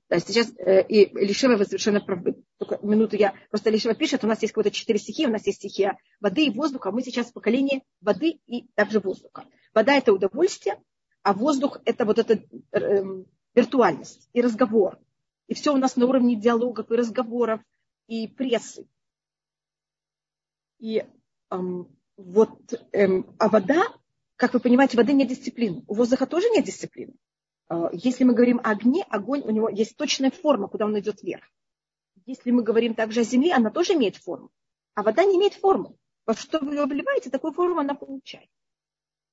[0.07, 2.35] Да, сейчас э, и Лишева вы совершенно правы.
[2.57, 3.33] Только минуту я...
[3.49, 6.51] Просто Лишева пишет, у нас есть какое-то четыре стихии, у нас есть стихия воды и
[6.51, 9.45] воздуха, а мы сейчас в поколении воды и также воздуха.
[9.73, 10.79] Вода– это удовольствие,
[11.23, 12.35] а воздух– это вот эта
[12.71, 13.03] э,
[13.55, 14.99] виртуальность и разговор.
[15.47, 17.61] И все у нас на уровне диалогов и разговоров,
[18.07, 18.87] и прессы.
[20.79, 21.03] И
[21.49, 23.87] эм, вот, эм, а вода,
[24.35, 25.83] как вы понимаете, воды нет дисциплины.
[25.87, 27.13] У воздуха тоже нет дисциплины.
[27.69, 31.21] Э, если мы говорим о огне, огонь, у него есть точная форма, куда он идет
[31.21, 31.43] вверх.
[32.25, 34.49] Если мы говорим также о земле, она тоже имеет форму.
[34.95, 35.95] А вода не имеет формы.
[36.25, 38.49] Во что вы ее вливаете, такую форму она получает.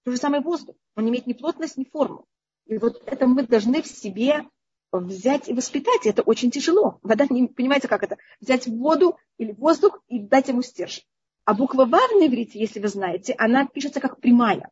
[0.05, 0.77] То же самое воздух.
[0.97, 2.27] Он имеет ни плотность, ни форму.
[2.67, 4.45] И вот это мы должны в себе
[4.91, 6.07] взять и воспитать.
[6.07, 6.99] Это очень тяжело.
[7.03, 8.19] Вода, не понимаете, как это?
[8.41, 11.05] Взять воду или воздух и дать ему стержень.
[11.45, 14.71] А буква Вав на иврите, если вы знаете, она пишется как прямая.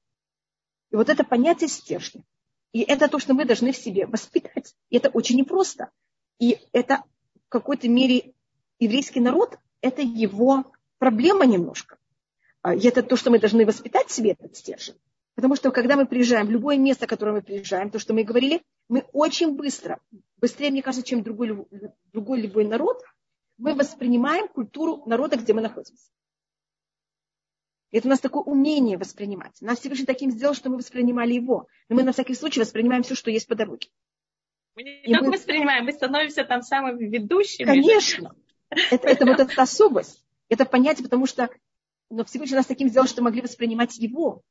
[0.91, 2.23] И вот это понятие стержня.
[2.73, 4.75] И это то, что мы должны в себе воспитать.
[4.91, 5.91] И это очень непросто.
[6.39, 7.03] И это
[7.47, 8.33] в какой-то мере
[8.79, 11.99] еврейский народ, это его проблема немножко.
[12.63, 14.97] А, и это то, что мы должны воспитать в себе, этот стержень.
[15.35, 18.63] Потому что когда мы приезжаем в любое место, которое мы приезжаем, то, что мы говорили,
[18.89, 19.99] мы очень быстро,
[20.37, 21.67] быстрее, мне кажется, чем другой,
[22.13, 23.03] другой любой народ,
[23.57, 26.11] мы воспринимаем культуру народа, где мы находимся.
[27.93, 29.61] Это у нас такое умение воспринимать.
[29.61, 31.67] Нас Всевышний таким сделал, что мы воспринимали его.
[31.89, 33.89] Но мы на всякий случай воспринимаем все, что есть по дороге.
[34.77, 35.37] Мы не и только мы...
[35.37, 37.67] воспринимаем, мы становимся там самыми ведущими.
[37.67, 38.35] Конечно.
[38.69, 40.25] Это, это вот эта особость.
[40.49, 41.51] Это понятие, потому что
[42.11, 44.43] но Всевышний нас таким сделал, что могли воспринимать его.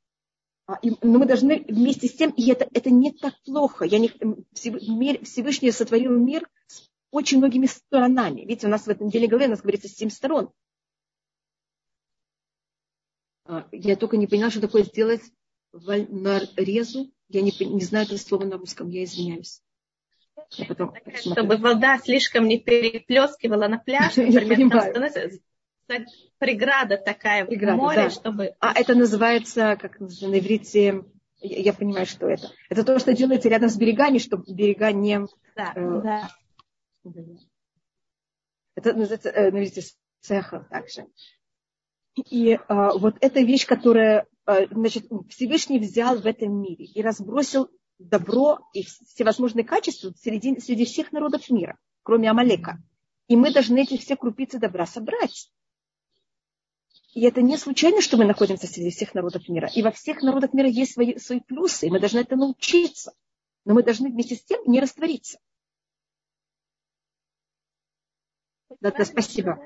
[0.65, 3.85] А, но мы должны вместе с тем, и это, это не так плохо.
[3.85, 4.09] Я не,
[4.53, 8.41] Всевышний сотворил мир с очень многими сторонами.
[8.41, 10.51] Видите, у нас в этом деле голове у нас говорится семь сторон.
[13.49, 15.23] А, я только не поняла, что такое сделать
[15.71, 17.11] вальнарезу.
[17.29, 19.63] Я не, не знаю это слово на русском, я извиняюсь.
[20.67, 25.39] потом чтобы вода слишком не переплескивала на пляж, например, там становится
[26.37, 28.09] преграда такая преграда, в море, да.
[28.11, 28.55] чтобы...
[28.59, 31.03] А это называется, как на иврите,
[31.39, 32.51] я понимаю, что это.
[32.69, 35.21] Это то, что делается рядом с берегами, чтобы берега не...
[35.55, 36.29] Да, э, да.
[38.75, 39.81] Это называется э, на иврите
[40.19, 41.07] цеха также.
[42.16, 47.70] И э, вот эта вещь, которая э, значит, Всевышний взял в этом мире и разбросил
[47.97, 52.82] добро и всевозможные качества среди, среди всех народов мира, кроме Амалека.
[53.28, 55.51] И мы должны эти все крупицы добра собрать.
[57.14, 59.70] И это не случайно, что мы находимся среди всех народов мира.
[59.74, 63.14] И во всех народах мира есть свои, свои плюсы, и мы должны это научиться.
[63.66, 65.39] Но мы должны вместе с тем не раствориться.
[68.80, 69.60] Да, да, спасибо.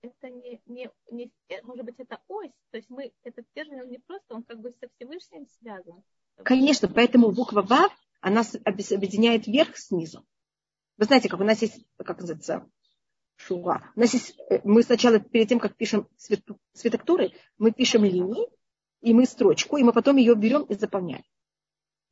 [0.00, 1.32] Это не, не, не,
[1.64, 2.52] может быть, это ось.
[2.70, 6.02] То есть мы, этот термин не просто, он как бы со Всевышним связан.
[6.44, 10.24] Конечно, поэтому буква Вав, она объединяет верх с низом.
[10.96, 12.68] Вы знаете, как у нас есть, как называется,
[13.36, 13.82] шуа.
[13.96, 16.08] У нас есть, э, мы сначала, перед тем, как пишем
[16.72, 18.48] цветоктуры, мы пишем линии,
[19.00, 21.24] и мы строчку, и мы потом ее берем и заполняем.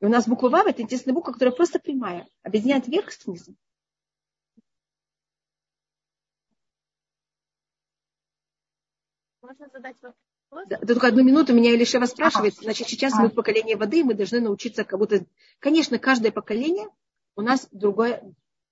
[0.00, 3.56] И у нас буква Вав– это единственная буква, которая просто прямая, объединяет верх с низом.
[9.46, 10.66] Можно задать вопрос?
[10.68, 12.54] Да, только одну минуту меня Илишева спрашивает.
[12.54, 12.64] Ага.
[12.64, 13.22] Значит, сейчас а.
[13.22, 15.24] мы в поколении воды, мы должны научиться как будто...
[15.60, 16.88] Конечно, каждое поколение
[17.36, 18.24] у нас другое,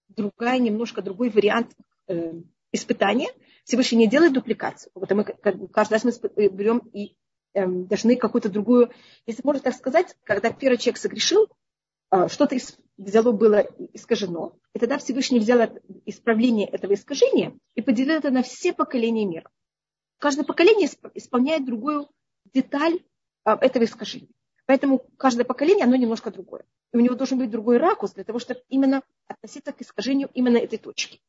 [0.09, 1.77] другая, немножко другой вариант
[2.09, 2.33] э,
[2.73, 3.29] испытания.
[3.63, 4.91] Всевышний не делает дупликацию.
[4.97, 7.15] Вот мы, каждый раз мы э, берем и
[7.53, 8.91] э, должны какую-то другую...
[9.27, 11.47] Если можно так сказать, когда первый человек согрешил,
[12.11, 15.71] э, что-то из, взяло было искажено, и тогда Всевышний взял
[16.05, 19.49] исправление этого искажения и поделил это на все поколения мира.
[20.25, 22.09] Каждое поколение исполняет другую
[22.55, 22.99] деталь
[23.45, 24.31] а, этого искажения.
[24.65, 26.65] Поэтому каждое поколение, оно немножко другое.
[26.95, 30.57] И у него должен быть другой ракурс для того, чтобы именно относиться к искажению именно
[30.57, 31.21] этой точки.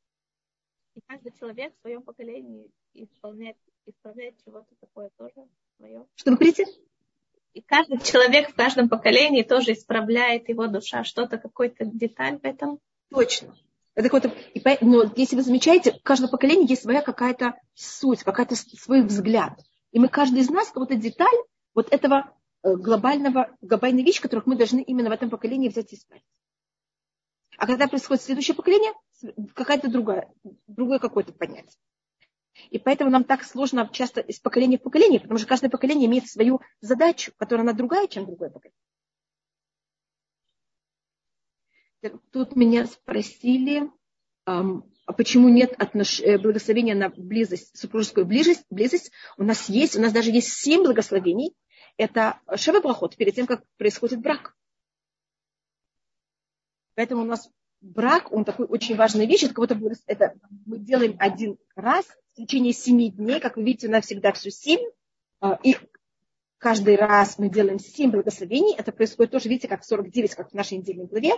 [0.93, 6.07] И каждый человек в своем поколении исполняет, исправляет чего-то такое тоже свое.
[6.15, 6.65] Что вы говорите?
[7.51, 12.79] И каждый человек в каждом поколении тоже исправляет его душа, что-то, какой-то деталь в этом.
[13.09, 13.57] Точно.
[13.95, 14.33] Это какой-то,
[14.81, 19.57] но если вы замечаете, в каждом поколении есть своя какая-то суть, какая-то свой взгляд.
[19.91, 21.37] И мы, каждый из нас, какая-то деталь
[21.73, 22.33] вот этого
[22.63, 26.25] э, глобального, глобальной вещи, которых мы должны именно в этом поколении взять и исправить.
[27.57, 28.91] А когда происходит следующее поколение,
[29.53, 30.29] какая-то другая,
[30.67, 31.79] другое какое-то понятие.
[32.69, 36.27] И поэтому нам так сложно часто из поколения в поколение, потому что каждое поколение имеет
[36.27, 38.77] свою задачу, которая она другая, чем другое поколение.
[42.31, 43.89] Тут меня спросили,
[45.05, 46.19] а почему нет отнош...
[46.19, 49.11] Э, благословения на близость, супружескую близость, близость.
[49.37, 51.55] У нас есть, у нас даже есть семь благословений.
[51.97, 54.55] Это шева брахот, перед тем, как происходит брак.
[56.95, 57.49] Поэтому у нас
[57.81, 59.43] брак, он такой очень важная вещь.
[59.43, 60.33] Это, как будто это
[60.65, 63.39] мы делаем один раз в течение семи дней.
[63.39, 64.83] Как вы видите, у нас всегда все семь.
[65.39, 65.77] А, и
[66.57, 68.75] каждый раз мы делаем семь благословений.
[68.75, 71.33] Это происходит тоже, видите, как 49, как в нашей недельной главе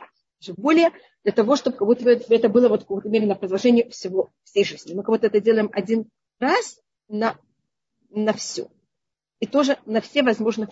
[0.55, 0.91] более
[1.23, 4.93] для того, чтобы как будто это было вот в мере на продолжение всего, всей жизни.
[4.93, 6.09] Мы как будто это делаем один
[6.39, 7.37] раз на,
[8.09, 8.69] на все.
[9.39, 10.69] И тоже на все возможные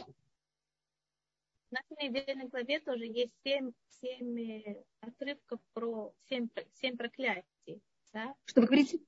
[1.70, 7.82] в нашей недельной главе тоже есть семь, семь э, отрывков про семь, семь проклятий.
[8.14, 8.34] Да?
[8.46, 9.00] Что вы говорите?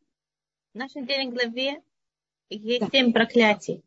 [0.73, 1.81] В нашей недельной главе
[2.49, 2.89] есть да.
[2.91, 3.83] семь проклятий.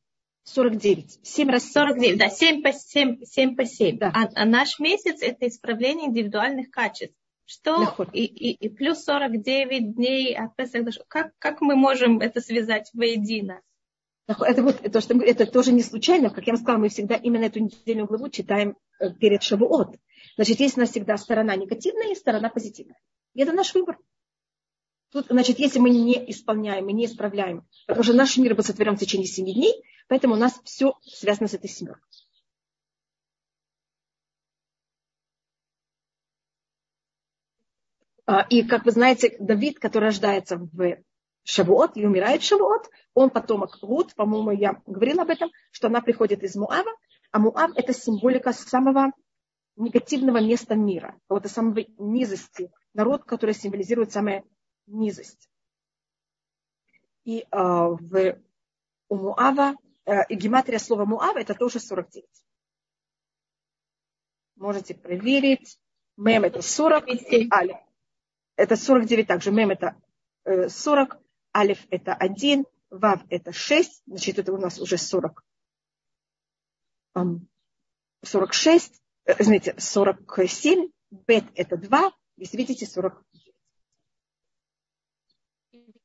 [0.53, 1.21] 49.
[1.23, 3.99] 7 раз 49, да, 7 по 7, 7 по 7.
[3.99, 4.13] Да.
[4.15, 7.17] А, а наш месяц это исправление индивидуальных качеств.
[7.45, 12.91] Что и, и, и плюс 49 дней от Песах как, как мы можем это связать
[12.95, 13.61] воедино?
[14.29, 16.31] Это, вот, это, что, это тоже не случайно.
[16.31, 19.97] Как я вам сказала, мы всегда именно эту недельную главу читаем э, перед Шавуот.
[20.37, 23.01] Значит, есть у нас всегда сторона негативная и сторона позитивная.
[23.35, 23.99] И это наш выбор.
[25.11, 28.97] Тут, значит, если мы не исполняем и не исправляем, потому что наш мир был сотворен
[28.97, 32.09] в течение семи дней, поэтому у нас все связано с этой семеркой.
[38.27, 40.99] А, и, как вы знаете, Давид, который рождается в
[41.43, 46.01] Шавуот и умирает в Шавуот, он потомок Рут, по-моему, я говорила об этом, что она
[46.01, 46.93] приходит из Муава,
[47.33, 49.11] а Муав– это символика самого
[49.75, 54.45] негативного места мира, какого-то самой низости, народ, который символизирует самое
[54.91, 55.49] низость.
[57.25, 58.39] И э, в,
[59.09, 59.75] у Муава,
[60.05, 62.25] э, и гематрия слова Муава это тоже 49.
[64.57, 65.79] Можете проверить.
[66.17, 67.09] Мем это 40,
[67.53, 67.77] алиф.
[68.57, 69.51] Это 49 также.
[69.51, 69.97] Мем это
[70.45, 71.19] э, 40,
[71.57, 75.45] алиф это 1, вав это 6, значит это у нас уже 40.
[78.23, 83.25] 46, э, извините, 47, бет это 2, Если видите, 40.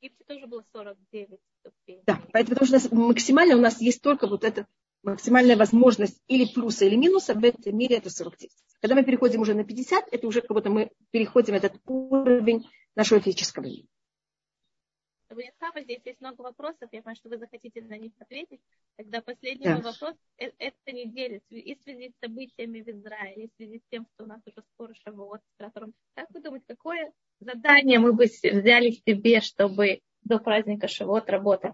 [0.06, 2.04] Египте тоже было 49 ступеней.
[2.06, 4.68] Да, поэтому потому что максимально у нас есть только вот эта
[5.04, 8.52] максимальная возможность или плюса, или минуса, в этом мире это 49.
[8.82, 13.20] Когда мы переходим уже на 50, это уже как будто мы переходим этот уровень нашего
[13.20, 13.88] физического мира.
[15.30, 16.88] Венесхава, здесь есть много вопросов.
[16.92, 18.62] Я понимаю, что вы захотите на них ответить.
[18.96, 19.78] Тогда последний да.
[19.78, 20.16] вопрос.
[20.38, 24.06] Э, эта неделя и в связи с событиями в Израиле, и в связи с тем,
[24.14, 25.94] что у нас уже скоро Шавуот, с которым...
[26.14, 31.74] Как вы думаете, какое задание мы бы взяли себе, чтобы до праздника Шавуот работать?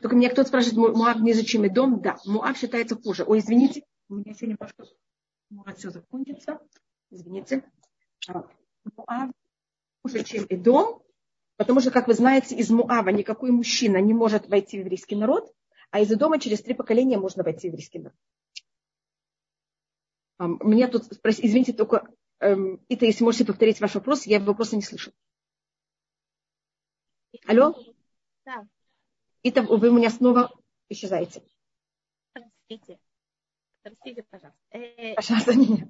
[0.00, 2.00] Только меня кто-то спрашивает, Муав не зачем и дом?
[2.00, 3.24] Да, Муав считается хуже.
[3.24, 4.84] Ой, извините, у меня еще немножко
[5.50, 6.60] может все закончится.
[7.10, 7.64] Извините.
[8.28, 8.44] А,
[8.96, 9.30] Муав
[10.02, 11.02] хуже, чем и дом,
[11.56, 15.52] потому что, как вы знаете, из Муава никакой мужчина не может войти в еврейский народ,
[15.90, 18.16] а из дома через три поколения можно войти в еврейский народ.
[20.38, 22.08] А, мне тут спросили, извините, только,
[22.42, 25.12] это если можете повторить ваш вопрос, я вопроса не слышу.
[27.46, 27.74] Алло?
[28.44, 28.66] Да.
[29.42, 30.52] Это вы у меня снова
[30.88, 31.42] исчезаете.
[32.32, 32.98] Простите.
[33.82, 34.60] Простите, пожалуйста.
[34.70, 35.88] Э, пожалуйста, нет.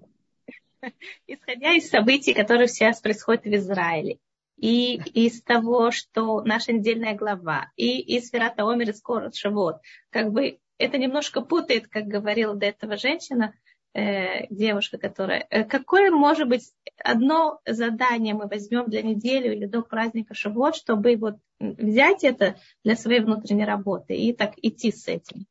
[1.27, 4.19] Исходя из событий, которые сейчас происходят в Израиле,
[4.57, 9.81] и из того, что наша недельная глава, и из Верата Омер и скоро Шавот,
[10.11, 13.55] как бы это немножко путает, как говорила до этого женщина,
[13.95, 15.47] э, девушка, которая...
[15.51, 16.73] Э, какое может быть
[17.03, 22.97] одно задание мы возьмем для недели или до праздника Шавот, чтобы вот взять это для
[22.97, 25.47] своей внутренней работы и так идти с этим?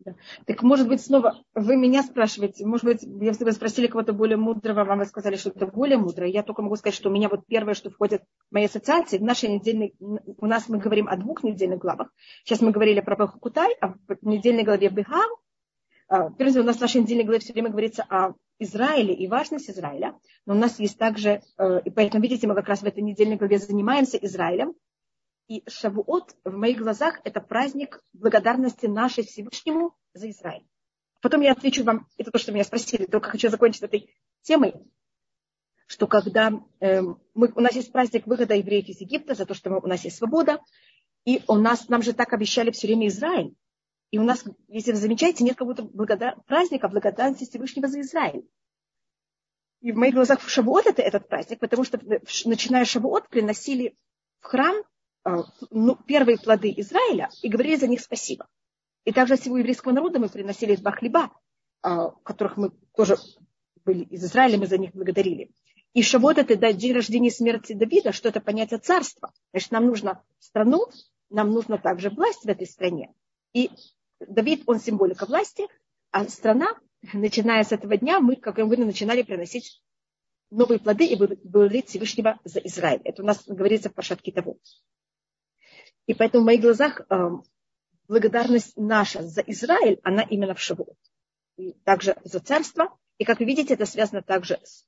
[0.00, 0.14] Да.
[0.46, 4.84] Так может быть снова вы меня спрашиваете, может быть, если вы спросили кого-то более мудрого,
[4.84, 7.46] вам вы сказали, что это более мудрое, я только могу сказать, что у меня вот
[7.46, 11.42] первое, что входит в мои ассоциации, в нашей недельной, у нас мы говорим о двух
[11.42, 12.12] недельных главах.
[12.44, 15.47] Сейчас мы говорили про Бахакутай, а в недельной главе Бехар, а,
[16.38, 20.18] Прежде у нас в нашей недельной главе все время говорится о Израиле и важность Израиля,
[20.46, 23.36] но у нас есть также, э, и поэтому, видите, мы как раз в этой недельной
[23.36, 24.74] главе занимаемся Израилем,
[25.48, 30.66] и Шавуот в моих глазах это праздник благодарности нашей Всевышнему за Израиль.
[31.20, 34.74] Потом я отвечу вам, это то, что меня спросили, только хочу закончить этой темой,
[35.86, 37.00] что когда э,
[37.34, 40.04] мы, у нас есть праздник выхода евреев из Египта, за то, что мы, у нас
[40.04, 40.60] есть свобода,
[41.24, 43.54] и у нас, нам же так обещали все время Израиль.
[44.10, 46.36] И у нас, если вы замечаете, нет как будто благодар...
[46.46, 48.48] праздника благодарности Всевышнего за Израиль.
[49.80, 52.00] И в моих глазах Шавуот это этот праздник, потому что
[52.44, 53.96] начиная Шавуот приносили
[54.40, 54.76] в храм
[55.24, 58.48] а, ну, первые плоды Израиля и говорили за них спасибо.
[59.04, 61.30] И также всего еврейского народа мы приносили два хлеба,
[61.82, 63.16] а, которых мы тоже
[63.84, 65.50] были из Израиля, мы за них благодарили.
[65.92, 69.32] И Шавот это да, день рождения смерти Давида, что это понятие царства.
[69.52, 70.86] Значит, нам нужно страну,
[71.30, 73.12] нам нужно также власть в этой стране.
[73.52, 73.70] И
[74.20, 75.66] Давид, он символика власти,
[76.10, 76.76] а страна,
[77.12, 79.82] начиная с этого дня, мы, как я говорю, начинали приносить
[80.50, 83.00] новые плоды и благодарить Всевышнего за Израиль.
[83.04, 84.58] Это у нас говорится в Пашатке того.
[86.06, 87.30] И поэтому в моих глазах э,
[88.08, 90.96] благодарность наша за Израиль, она именно в Шавуот.
[91.56, 92.96] И также за царство.
[93.18, 94.86] И как вы видите, это связано также с,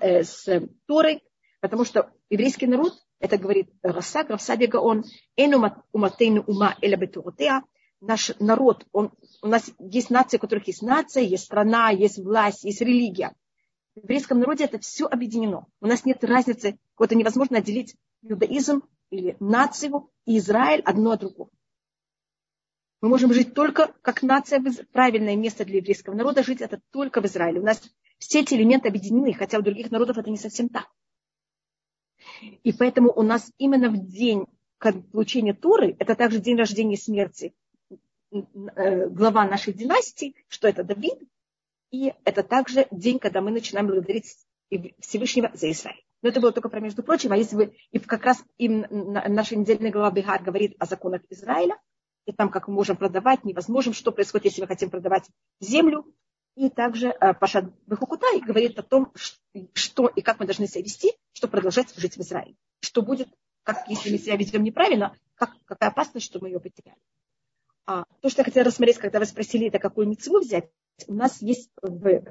[0.00, 1.22] э, с Торой,
[1.60, 5.04] потому что еврейский народ, это говорит Расак, Равсаби Гаон,
[5.36, 7.62] Эну ума эля бетуротеа,
[8.00, 12.64] наш народ, он, у нас есть нации, у которых есть нация, есть страна, есть власть,
[12.64, 13.34] есть религия.
[13.94, 15.66] В еврейском народе это все объединено.
[15.80, 21.50] У нас нет разницы, какой-то невозможно отделить иудаизм или нацию и Израиль одно от другого.
[23.00, 27.26] Мы можем жить только как нация, правильное место для еврейского народа, жить это только в
[27.26, 27.60] Израиле.
[27.60, 27.82] У нас
[28.18, 30.88] все эти элементы объединены, хотя у других народов это не совсем так.
[32.62, 34.46] И поэтому у нас именно в день
[35.12, 37.54] получения Туры, это также день рождения и смерти
[38.34, 41.18] глава нашей династии, что это Давид,
[41.90, 44.36] и это также день, когда мы начинаем благодарить
[45.00, 46.02] Всевышнего за Израиль.
[46.22, 47.32] Но это было только про между прочим.
[47.32, 51.78] А если вы, и как раз им наша недельная глава Бихар говорит о законах Израиля,
[52.24, 55.28] и там, как мы можем продавать, невозможно, что происходит, если мы хотим продавать
[55.60, 56.06] землю.
[56.56, 59.12] И также э, Паша Бехукутай говорит о том,
[59.74, 62.56] что и как мы должны себя вести, чтобы продолжать жить в Израиле.
[62.80, 63.28] Что будет,
[63.62, 66.98] как, если мы себя ведем неправильно, как, какая опасность, что мы ее потеряли.
[67.86, 70.70] А, то, что я хотела рассмотреть, когда вы спросили, это какую мецву взять,
[71.06, 72.22] у нас есть в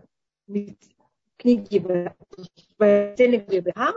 [1.38, 3.96] книги в, Телеграм,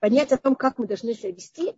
[0.00, 1.74] понять о том, как мы должны себя вести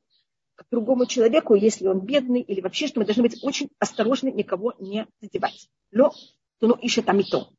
[0.56, 4.74] к другому человеку, если он бедный, или вообще, что мы должны быть очень осторожны, никого
[4.78, 5.68] не задевать.
[5.92, 6.12] То
[6.60, 7.50] ну ищет там и то.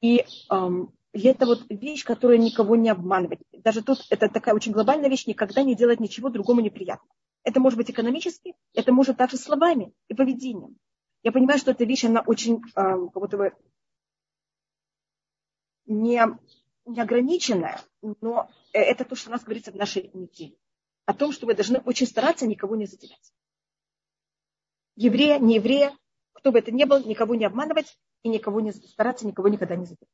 [0.00, 0.92] И эм,
[1.22, 3.40] это вот вещь, которая никого не обманывает.
[3.52, 7.08] Даже тут это такая очень глобальная вещь, никогда не делать ничего другому неприятно.
[7.42, 10.76] Это может быть экономически, это может также словами и поведением.
[11.22, 13.52] Я понимаю, что эта вещь, она очень эм, как будто бы
[15.86, 16.22] не
[16.84, 17.80] неограниченное,
[18.20, 20.56] но это то, что у нас говорится в нашей неделе.
[21.04, 23.32] О том, что вы должны очень стараться никого не задевать.
[24.96, 25.96] Еврея, не еврея,
[26.32, 29.84] кто бы это ни был, никого не обманывать и никого не стараться никого никогда не
[29.84, 30.08] задевать.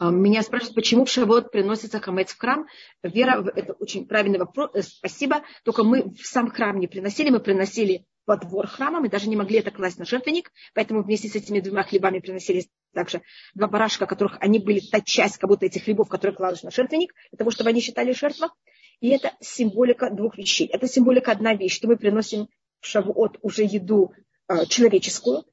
[0.00, 2.66] Меня спрашивают, почему в Шавот приносится хамец в храм.
[3.02, 5.42] Вера, это очень правильный вопрос, э, спасибо.
[5.64, 9.36] Только мы в сам храм не приносили, мы приносили во двор храма, мы даже не
[9.36, 13.22] могли это класть на жертвенник, поэтому вместе с этими двумя хлебами приносили также
[13.54, 17.14] два барашка, которых они были та часть, как будто этих хлебов, которые кладут на жертвенник,
[17.30, 18.52] для того, чтобы они считали жертва.
[19.00, 20.66] И это символика двух вещей.
[20.66, 22.48] Это символика одна вещь, что мы приносим
[22.80, 24.12] в Шавуот уже еду
[24.48, 25.44] э, человеческую.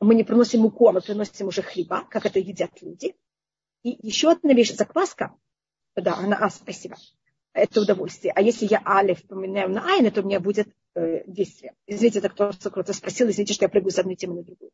[0.00, 3.14] Мы не приносим муку, а мы приносим уже хлеба, как это едят люди.
[3.82, 5.34] И еще одна вещь, закваска.
[5.96, 6.96] Да, она а, спасибо.
[7.52, 8.32] Это удовольствие.
[8.34, 11.74] А если я алиф поменяю на айн, то у меня будет э, действие.
[11.86, 14.70] Извините, кто-то, кто спросил, извините, что я прыгаю с одной темы на другую.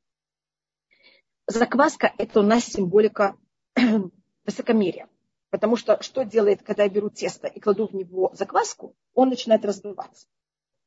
[1.46, 3.36] Закваска– это у нас символика
[4.44, 5.08] высокомерия.
[5.50, 9.64] Потому что что делает, когда я беру тесто и кладу в него закваску, он начинает
[9.64, 10.26] разбиваться.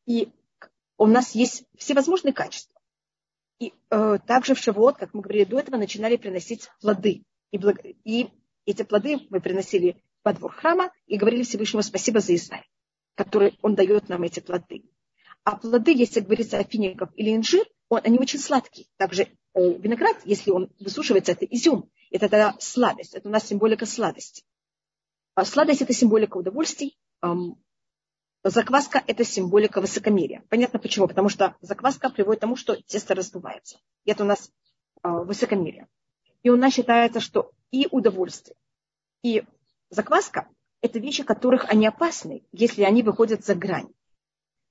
[0.06, 0.30] И
[0.98, 2.80] у нас есть всевозможные качества.
[3.60, 7.24] И э, также в Шавуот, как мы говорили до этого, начинали приносить плоды.
[7.52, 7.80] И, благ...
[7.84, 8.30] и
[8.66, 12.68] эти плоды мы приносили во двор храма и говорили Всевышнему спасибо за Израиль,
[13.16, 14.84] который он дает нам эти плоды.
[15.44, 18.88] А плоды, если говорится о финиках или инжир, он, они очень сладкие.
[18.98, 21.90] Также э, виноград, если он высушивается, это изюм.
[22.12, 23.16] Это тогда сладость.
[23.16, 24.44] Это у нас символика сладости.
[25.36, 26.98] А сладость– это символика удовольствий.
[28.44, 30.44] Закваска– это символика высокомерия.
[30.50, 31.08] Понятно почему?
[31.08, 33.80] Потому что закваска приводит к тому, что тесто раздувается.
[34.06, 34.52] И это у нас
[35.04, 35.88] э, высокомерие.
[36.44, 38.56] И у нас считается, что и удовольствие,
[39.24, 39.44] и
[39.90, 40.48] закваска–
[40.82, 43.90] это вещи, которых они опасны, если они выходят за грань.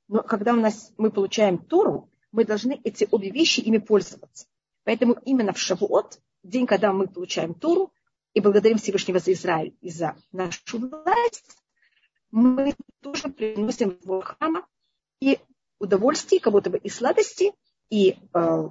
[0.08, 4.46] Но когда у нас, мы получаем Тору, мы должны эти обе вещи ими пользоваться.
[4.84, 7.92] Поэтому именно в Шавуот, день, когда мы получаем Тору,
[8.34, 11.56] и благодарим Всевышнего за Израиль и за нашу власть,
[12.30, 14.66] мы тоже приносим в храма
[15.20, 15.38] и
[15.78, 17.52] удовольствие, как будто бы и сладости,
[17.90, 18.68] и э,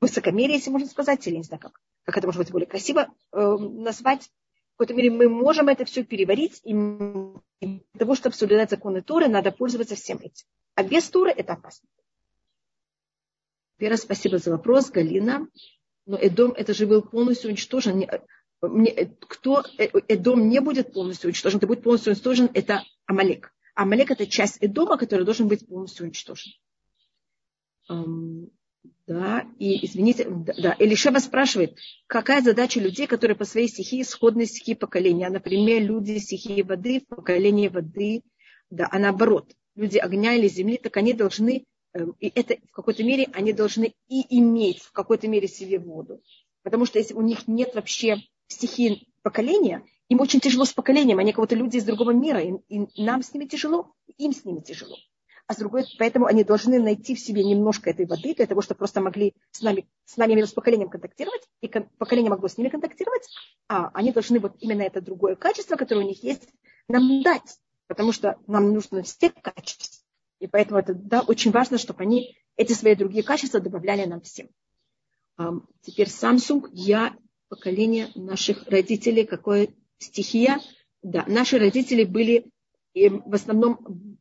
[0.00, 3.56] высокомерие, если можно сказать, или не знаю как, как это может быть более красиво э,
[3.58, 4.30] назвать,
[4.74, 9.28] в какой-то мере мы можем это все переварить, и для того, чтобы соблюдать законы Торы,
[9.28, 10.46] надо пользоваться всем этим.
[10.74, 11.88] А без Торы это опасно.
[13.78, 15.48] Вера, спасибо за вопрос, Галина.
[16.06, 18.04] Но Эдом, это же был полностью уничтожен.
[18.60, 23.54] Кто э, Эдом не будет полностью уничтожен, это будет полностью уничтожен, это Амалек.
[23.74, 26.52] Амалек это часть Эдома, который должен быть полностью уничтожен.
[29.06, 31.76] Да, и извините, да, Элишева спрашивает,
[32.06, 35.28] какая задача людей, которые по своей стихии сходны стихии поколения?
[35.28, 38.22] Например, люди стихии воды в поколении воды,
[38.70, 43.04] да, а наоборот, люди огня или земли, так они должны, эм, и это в какой-то
[43.04, 46.22] мере, они должны и иметь в какой-то мере себе воду.
[46.62, 51.34] Потому что если у них нет вообще стихии поколения, им очень тяжело с поколением, они
[51.34, 54.96] кого-то люди из другого мира, и, и нам с ними тяжело, им с ними тяжело
[55.46, 58.78] а с другой, поэтому они должны найти в себе немножко этой воды для того, чтобы
[58.78, 61.68] просто могли с нами, с нами с поколением контактировать, и
[61.98, 63.28] поколение могло с ними контактировать,
[63.68, 66.48] а они должны вот именно это другое качество, которое у них есть,
[66.88, 70.02] нам дать, потому что нам нужно все качества.
[70.40, 74.48] И поэтому это да, очень важно, чтобы они эти свои другие качества добавляли нам всем.
[75.82, 77.16] Теперь Samsung, я
[77.48, 79.68] поколение наших родителей, какое
[79.98, 80.60] стихия.
[81.02, 82.50] Да, наши родители были
[82.94, 84.18] в основном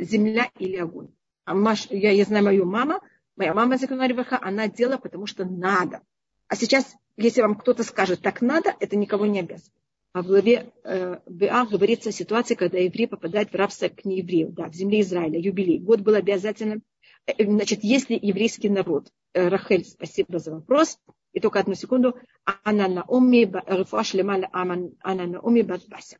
[0.00, 1.08] земля или огонь.
[1.44, 1.54] А
[1.90, 3.00] я, я знаю мою маму,
[3.36, 6.00] моя мама Реваха, она делала, потому что надо.
[6.48, 9.72] А сейчас, если вам кто-то скажет, так надо, это никого не обязывает.
[10.12, 14.50] А в главе э, Беа говорится о ситуации, когда еврей попадает в рабство к нееврею,
[14.52, 15.80] да, в земле Израиля, юбилей.
[15.80, 16.84] Год был обязательным.
[17.26, 21.00] Э, э, значит, если еврейский народ, э, Рахель, спасибо за вопрос,
[21.32, 22.16] и только одну секунду,
[22.62, 26.18] Анна Наоми, Рифуа Шлемаля Анна Наоми Бася.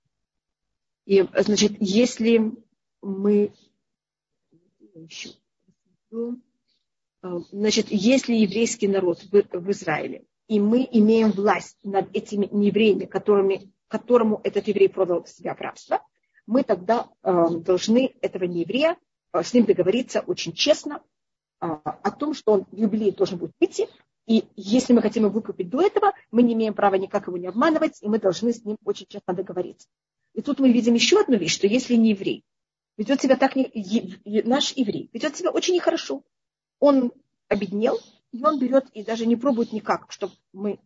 [1.06, 2.52] И, значит, если
[3.04, 3.52] мы
[7.22, 13.06] а, Значит, если еврейский народ в, в Израиле, и мы имеем власть над этими неевреями,
[13.06, 16.02] которыми, которому этот еврей продал себя в рабство,
[16.46, 18.98] мы тогда э, должны этого нееврея,
[19.32, 21.00] э, с ним договориться очень честно
[21.60, 23.88] э, о том, что он в юбилей должен будет выйти,
[24.26, 27.46] и если мы хотим его выкупить до этого, мы не имеем права никак его не
[27.46, 29.88] обманывать, и мы должны с ним очень честно договориться.
[30.34, 32.44] И тут мы видим еще одну вещь, что если не еврей
[32.96, 33.70] ведет себя так, не,
[34.44, 36.22] наш еврей, ведет себя очень нехорошо.
[36.78, 37.12] Он
[37.48, 37.98] обеднел,
[38.32, 40.80] и он берет и даже не пробует никак, чтобы мы,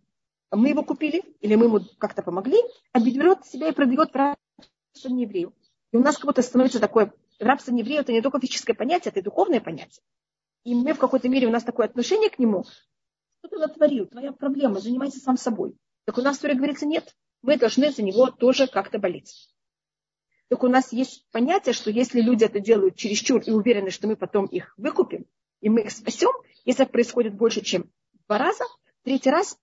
[0.50, 2.58] мы его купили, или мы ему как-то помогли,
[2.92, 5.54] а берет себя и продает рабство еврею.
[5.92, 9.20] И у нас как будто становится такое, рабство еврею это не только физическое понятие, это
[9.20, 10.02] и духовное понятие.
[10.64, 12.64] И мы в какой-то мере, у нас такое отношение к нему,
[13.38, 15.76] что ты натворил, твоя проблема, занимайся сам собой.
[16.04, 19.48] Так у нас в говорится, нет, мы должны за него тоже как-то болеть.
[20.48, 24.16] Так у нас есть понятие, что если люди это делают чересчур и уверены, что мы
[24.16, 25.26] потом их выкупим,
[25.60, 26.30] и мы их спасем,
[26.64, 27.90] если это происходит больше, чем
[28.26, 28.64] два раза,
[29.02, 29.58] третий раз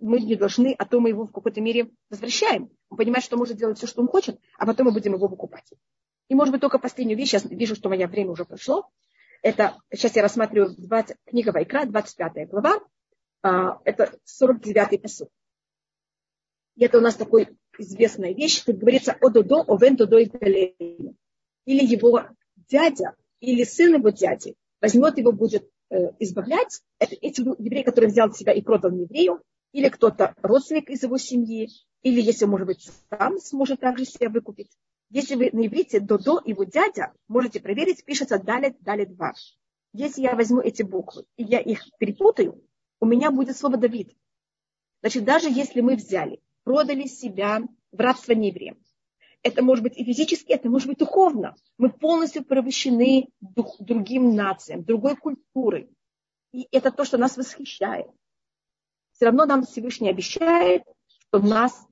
[0.00, 2.70] мы не должны, а то мы его в какой-то мере возвращаем.
[2.88, 5.70] Он понимает, что может делать все, что он хочет, а потом мы будем его выкупать.
[6.28, 8.88] И, может быть, только последнюю вещь, я вижу, что мое время уже прошло.
[9.42, 12.80] Это, сейчас я рассматриваю 20, книга Вайкра, 25 глава,
[13.42, 15.28] а, это 49-й посуд.
[16.78, 21.04] Это у нас такой известная вещь, тут говорится о додо, о вен додо Или
[21.66, 22.22] его
[22.68, 26.80] дядя, или сын его дяди возьмет его, будет э, избавлять.
[26.98, 31.68] Это эти евреи, которые взял себя и продал еврею, или кто-то родственник из его семьи,
[32.02, 34.70] или если, может быть, сам сможет также себя выкупить.
[35.10, 39.36] Если вы на иврите Додо, его дядя, можете проверить, пишется Далит, Далит Вав.
[39.94, 42.62] Если я возьму эти буквы и я их перепутаю,
[43.00, 44.14] у меня будет слово Давид.
[45.00, 47.62] Значит, даже если мы взяли, продали себя
[47.92, 48.76] в рабство неевреям,
[49.42, 51.54] это может быть и физически, это может быть духовно.
[51.78, 55.88] Мы полностью превращены дух, другим нациям, другой культурой.
[56.52, 58.10] И это то, что нас восхищает.
[59.12, 61.86] Все равно нам Всевышний обещает, что нас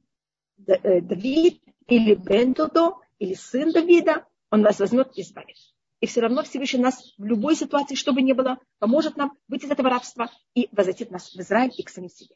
[0.67, 5.57] э, Давид или Бен Додо или сын Давида, он нас возьмет и избавит.
[6.01, 9.65] И все равно Всевышний нас в любой ситуации, что бы ни было, поможет нам выйти
[9.65, 12.35] из этого рабства и возвратит нас в Израиль и к самим себе.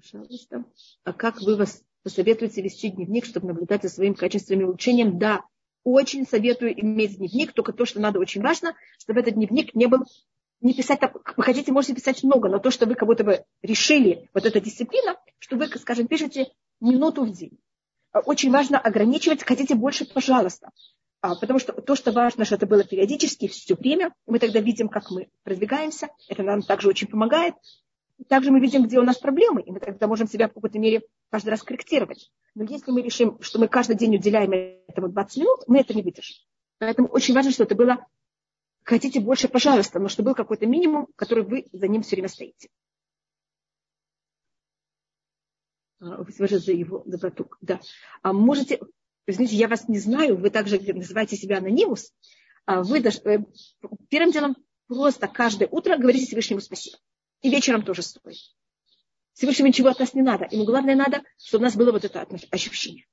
[0.00, 0.64] Пожалуйста.
[1.04, 5.18] А как вы вас посоветуете вести дневник, чтобы наблюдать за своим качественным улучшением?
[5.18, 5.42] Да,
[5.82, 10.04] очень советую иметь дневник, только то, что надо очень важно, чтобы этот дневник не был
[10.60, 11.00] не писать,
[11.36, 14.60] вы хотите, можете писать много, но то, что вы как будто бы решили, вот эта
[14.60, 17.58] дисциплина, что вы, скажем, пишете минуту в день.
[18.10, 20.70] А, очень важно ограничивать, хотите больше, пожалуйста.
[21.20, 24.88] А, потому что то, что важно, что это было периодически, все время, мы тогда видим,
[24.88, 27.54] как мы продвигаемся, это нам также очень помогает.
[28.26, 31.02] Также мы видим, где у нас проблемы, и мы тогда можем себя в какой-то мере
[31.30, 32.32] каждый раз корректировать.
[32.54, 34.52] Но если мы решим, что мы каждый день уделяем
[34.88, 36.36] этому 20 минут, мы это не выдержим.
[36.78, 38.04] Поэтому очень важно, что это было
[38.88, 42.68] хотите больше, пожалуйста, но чтобы был какой-то минимум, который вы за ним все время стоите.
[46.00, 47.50] А, вы за его доброту.
[47.60, 47.80] Да.
[48.22, 48.80] А можете,
[49.26, 52.12] извините, я вас не знаю, вы также называете себя анонимус.
[52.64, 53.40] А вы даже, э,
[54.08, 54.56] первым делом
[54.86, 56.98] просто каждое утро говорите Всевышнему спасибо.
[57.42, 58.38] И вечером тоже стоит.
[59.34, 60.48] Всевышнему ничего от нас не надо.
[60.50, 63.06] Ему главное надо, чтобы у нас было вот это ощущение.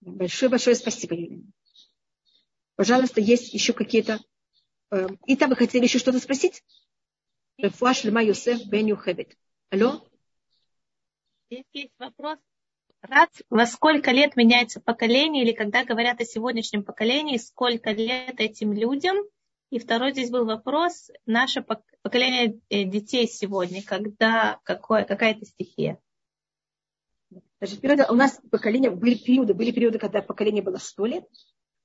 [0.00, 1.44] Большое-большое спасибо, Юлия.
[2.74, 4.18] Пожалуйста, есть еще какие-то...
[4.90, 6.64] Э, и там вы хотели еще что-то спросить?
[7.58, 9.36] Рефуаш Лема Юсеф Бен Юхевит.
[9.70, 10.08] Алло?
[11.50, 12.38] Здесь есть вопрос.
[13.02, 18.72] Рад, во сколько лет меняется поколение, или когда говорят о сегодняшнем поколении, сколько лет этим
[18.72, 19.16] людям?
[19.70, 21.64] И второй здесь был вопрос, наше
[22.02, 25.98] поколение э, детей сегодня, когда какое, какая-то стихия.
[27.58, 31.24] Значит, у нас поколение, были периоды, были периоды, когда поколение было 100 лет,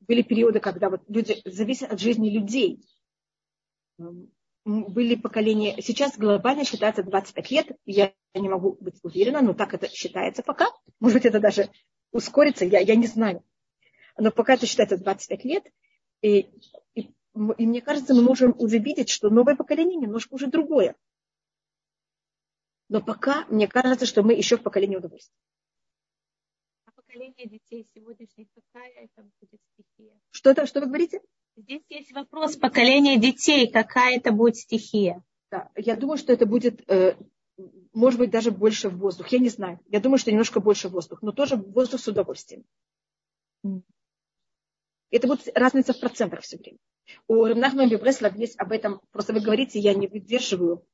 [0.01, 2.86] были периоды, когда вот люди, зависят от жизни людей
[4.68, 9.88] были поколения, сейчас глобально считается 25 лет, я не могу быть уверена, но так это
[9.88, 10.68] считается пока.
[10.99, 11.70] Может быть, это даже
[12.11, 13.43] ускорится, я, я не знаю.
[14.18, 15.63] Но пока это считается 25 лет,
[16.22, 16.49] и,
[16.95, 17.13] и,
[17.57, 20.97] и мне кажется, мы можем уже видеть, что новое поколение немножко уже другое.
[22.89, 25.38] Но пока мне кажется, что мы еще в поколении удовольствия.
[26.86, 30.20] А поколение детей сегодняшних какая это будет стихия?
[30.32, 31.22] Что, что вы говорите?
[31.58, 35.24] Здесь есть вопрос поколения детей, какая это будет стихия.
[35.49, 37.16] Да, я думаю, что это будет, э,
[37.93, 39.30] может быть, даже больше воздух.
[39.30, 39.80] Я не знаю.
[39.88, 42.64] Я думаю, что немножко больше воздух, но тоже воздух с удовольствием.
[45.10, 46.78] Это будет разница в процентах все время.
[47.28, 50.86] У Рамнахмана Бибреслав есть об этом, просто вы говорите, я не выдерживаю.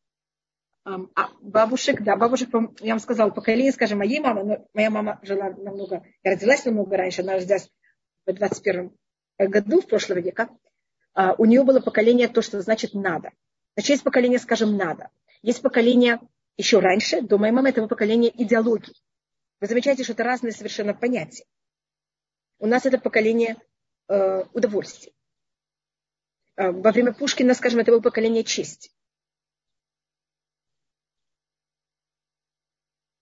[0.85, 2.49] А бабушек, да, бабушек,
[2.79, 6.95] я вам сказала, поколение, скажем, моей мамы, но моя мама жила намного, я родилась намного
[6.95, 7.69] раньше, она родилась
[8.25, 8.95] в 21
[9.37, 10.49] году, в прошлого века,
[11.13, 13.31] а, у нее было поколение то, что значит надо.
[13.75, 15.09] Значит, есть поколение, скажем, надо.
[15.41, 16.19] Есть поколение
[16.57, 18.95] еще раньше, до моей мамы, этого поколения идеологии.
[19.59, 21.45] Вы замечаете, что это разные совершенно понятия.
[22.59, 23.57] У нас это поколение
[24.07, 25.13] э, удовольствия.
[26.55, 28.91] Э, во время Пушкина, скажем, это было поколение чести.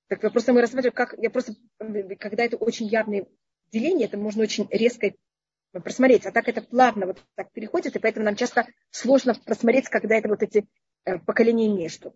[0.07, 1.55] Так просто мы рассматриваем, как я просто,
[2.20, 3.28] когда это очень явное
[3.72, 5.14] деление, это можно очень резко
[5.80, 10.16] просмотреть, а так это плавно вот так переходит, и поэтому нам часто сложно просмотреть, когда
[10.16, 10.68] это вот эти
[11.06, 12.14] э, поколения между.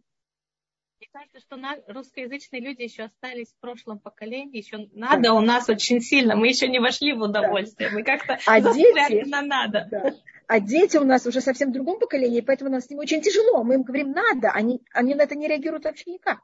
[1.00, 5.70] Мне кажется, что на, русскоязычные люди еще остались в прошлом поколении, еще надо у нас
[5.70, 7.96] очень сильно, мы еще не вошли в удовольствие, да.
[7.96, 9.88] мы как-то а дети, на надо.
[9.90, 10.14] Да.
[10.48, 13.64] А дети у нас уже совсем в другом поколении, поэтому нам с ними очень тяжело.
[13.64, 16.40] Мы им говорим надо, они, они на это не реагируют вообще никак.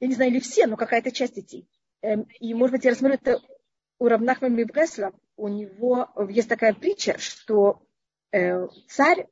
[0.00, 1.68] Я не знаю, или все, но какая-то часть детей.
[2.02, 3.40] Эм, и, может быть, я рассмотрю это
[4.02, 5.12] у Равнахмана Мибресла.
[5.36, 7.86] У него есть такая притча, что
[8.32, 9.28] э, царь,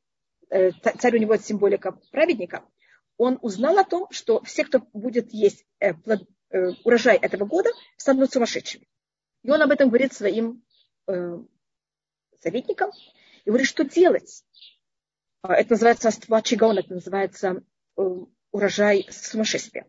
[0.49, 2.63] э, царь у него символика праведника,
[3.17, 7.69] он узнал о том, что все, кто будет есть э, плод, э, урожай этого года,
[7.97, 8.87] станут сумасшедшими.
[9.43, 10.63] И он об этом говорит своим
[11.07, 11.39] э,
[12.39, 12.91] советникам
[13.43, 14.45] и говорит, что делать.
[15.41, 17.61] А, это называется аства чигаон, это называется
[17.97, 18.01] э,
[18.51, 19.85] урожай сумасшествия.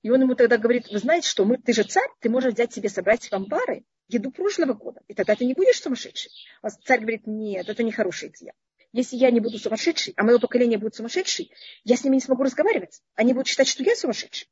[0.00, 2.72] И он ему тогда говорит, вы знаете, что мы, ты же царь, ты можешь взять
[2.72, 6.30] себе, собрать в амбары еду прошлого года, и тогда ты не будешь сумасшедший.
[6.62, 8.54] А царь говорит, нет, это не хорошая идея.
[8.92, 11.50] Если я не буду сумасшедший, а мое поколение будет сумасшедший,
[11.84, 13.02] я с ними не смогу разговаривать.
[13.14, 14.48] Они будут считать, что я сумасшедший.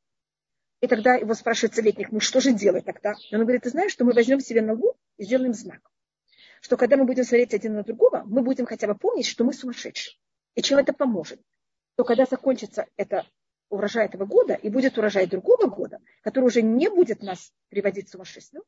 [0.81, 3.15] И тогда его спрашивает советник, ну что же делать тогда?
[3.31, 5.81] И он говорит, ты знаешь, что мы возьмем себе на лбу и сделаем знак.
[6.61, 9.53] Что когда мы будем смотреть один на другого, мы будем хотя бы помнить, что мы
[9.53, 10.17] сумасшедшие.
[10.55, 11.41] И чем это поможет?
[11.97, 13.27] То когда закончится это
[13.71, 18.11] урожай этого года и будет урожай другого года, который уже не будет нас приводить в
[18.11, 18.63] сумасшествие,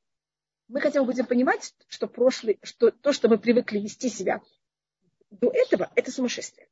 [0.69, 4.41] мы хотя бы будем понимать, что прошлый, что то, что мы привыкли вести себя
[5.31, 6.69] до этого, это сумасшествие.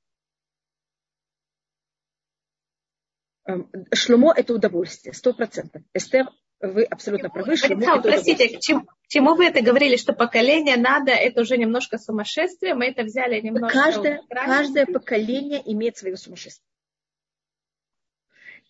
[3.46, 5.82] Эм, Шломо– это удовольствие, сто процентов.
[5.92, 6.28] Эстер,
[6.60, 7.56] вы абсолютно правы.
[7.56, 12.74] Шломо простите, к чему, чему вы это говорили, что поколение надо, это уже немножко сумасшествие,
[12.74, 13.78] мы это взяли немножко...
[13.78, 16.68] Каждое, каждое поколение имеет свое сумасшествие.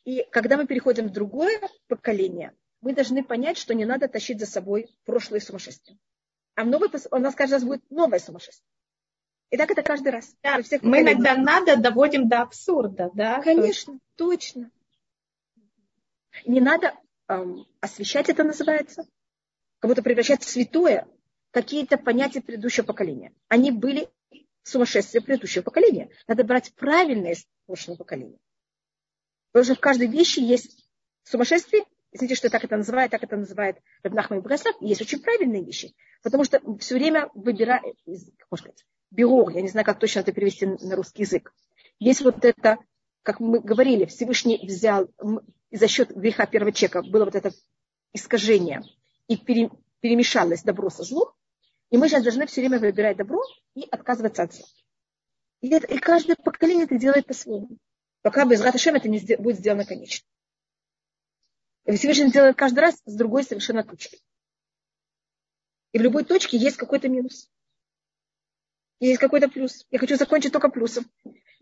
[0.05, 2.53] И когда мы переходим в другое поколение,
[2.85, 5.99] мы должны понять, что не надо тащить за собой прошлое сумасшествие.
[6.55, 8.68] А в новое, у нас каждый раз будет новое сумасшествие.
[9.51, 10.37] И так это каждый раз.
[10.43, 13.41] Да, всех мы иногда надо доводим до абсурда, да?
[13.41, 14.70] Конечно, точно.
[16.45, 16.95] Не надо
[17.28, 19.07] эм, освещать это называется,
[19.78, 21.09] как будто превращать в святое
[21.53, 23.32] какие-то понятия предыдущего поколения.
[23.49, 24.11] Они были
[24.62, 26.11] сумасшествие предыдущего поколения.
[26.28, 28.39] Надо брать правильное из прошлого поколения.
[29.53, 30.87] Потому что в каждой вещи есть
[31.22, 31.85] сумасшествие.
[32.14, 34.76] Извините, что так это называет, так это называет Рабнахман Богослав.
[34.80, 35.94] Есть очень правильные вещи.
[36.22, 37.96] Потому что все время выбирает,
[38.38, 41.52] как можно сказать, биор, я не знаю, как точно это перевести на русский язык.
[41.98, 42.78] Есть вот это,
[43.24, 45.08] как мы говорили, Всевышний взял
[45.72, 47.50] за счет греха первого человека было вот это
[48.12, 48.82] искажение
[49.26, 51.32] и пере, перемешалось добро со злом,
[51.90, 53.42] и мы сейчас должны все время выбирать добро
[53.74, 54.66] и отказываться от зла.
[55.62, 57.76] И, это, и каждое поколение это делает по-своему.
[58.22, 60.24] Пока без Раташем это не будет сделано конечно.
[61.87, 64.20] И Всевышний делает каждый раз с другой совершенно точкой.
[65.93, 67.51] И в любой точке есть какой-то минус
[69.01, 69.87] есть какой-то плюс.
[69.91, 71.05] Я хочу закончить только плюсом.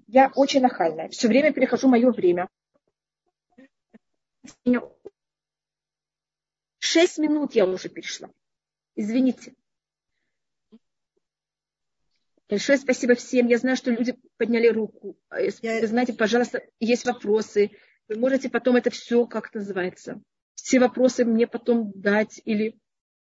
[0.07, 1.09] Я очень нахальная.
[1.09, 2.49] Все время перехожу мое время.
[6.79, 8.31] Шесть минут я уже перешла.
[8.95, 9.55] Извините.
[12.49, 13.47] Большое спасибо всем.
[13.47, 15.16] Я знаю, что люди подняли руку.
[15.31, 17.70] Вы знаете, пожалуйста, есть вопросы.
[18.09, 20.20] Вы можете потом это все, как называется,
[20.55, 22.40] все вопросы мне потом дать.
[22.44, 22.78] Или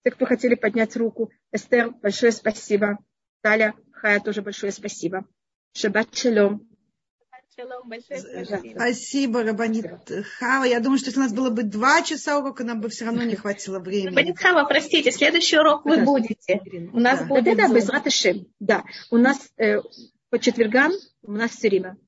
[0.04, 1.30] те, кто хотели поднять руку.
[1.52, 2.98] Эстер, большое спасибо.
[3.42, 5.26] Таля, Хая, тоже большое спасибо.
[5.74, 6.66] Шаббат шалом.
[8.74, 9.86] Спасибо, Рабанит
[10.38, 10.64] Хава.
[10.64, 13.22] Я думаю, что если у нас было бы два часа урока, нам бы все равно
[13.22, 14.08] не хватило времени.
[14.08, 16.60] Рабанит Хава, простите, следующий урок вы будете.
[16.92, 17.26] У нас да.
[17.26, 17.56] будет...
[17.56, 18.46] Да, без Раташем.
[18.60, 19.80] Да, у нас э,
[20.30, 20.92] по четвергам
[21.22, 21.98] у нас все время.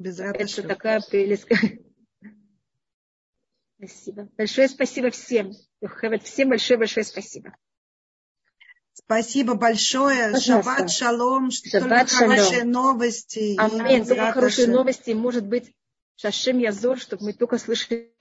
[0.00, 0.64] Без Раташем.
[0.64, 1.46] Это такая прелесть.
[3.78, 4.28] Спасибо.
[4.36, 5.52] Большое спасибо всем.
[6.22, 7.54] Всем большое-большое спасибо.
[8.94, 10.38] Спасибо большое.
[10.38, 11.50] Шаббат шалом.
[11.50, 12.30] Шаббат шалом.
[12.30, 13.56] хорошие новости.
[13.58, 14.06] Аминь.
[14.06, 15.10] Только хорошие новости.
[15.10, 15.74] Может быть,
[16.16, 18.14] Шашем Язор, чтобы мы только слышали.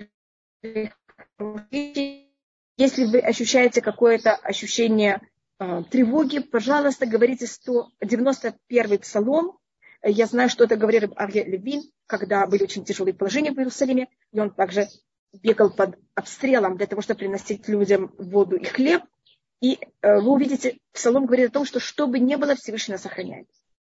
[2.78, 5.22] Если вы ощущаете какое-то ощущение
[5.60, 9.59] э, тревоги, пожалуйста, говорите 191 псалом.
[10.04, 14.40] Я знаю, что это говорил Арье Левин, когда были очень тяжелые положения в Иерусалиме, и
[14.40, 14.88] он также
[15.34, 19.04] бегал под обстрелом для того, чтобы приносить людям воду и хлеб.
[19.62, 23.06] И э, вы увидите, Псалом говорит о том, что что бы ни было, Всевышний нас
[23.06, 23.48] охраняет.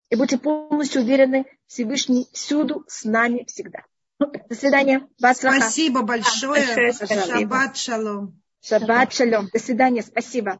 [0.10, 3.84] И будьте полностью уверены, Всевышний всюду с нами всегда.
[4.20, 5.08] До свидания.
[5.20, 5.60] Бацлаха.
[5.60, 6.94] Спасибо большое.
[6.94, 8.42] Шаббат шалом.
[8.62, 9.50] Шаббат шалом.
[9.52, 10.02] До свидания.
[10.02, 10.60] Спасибо.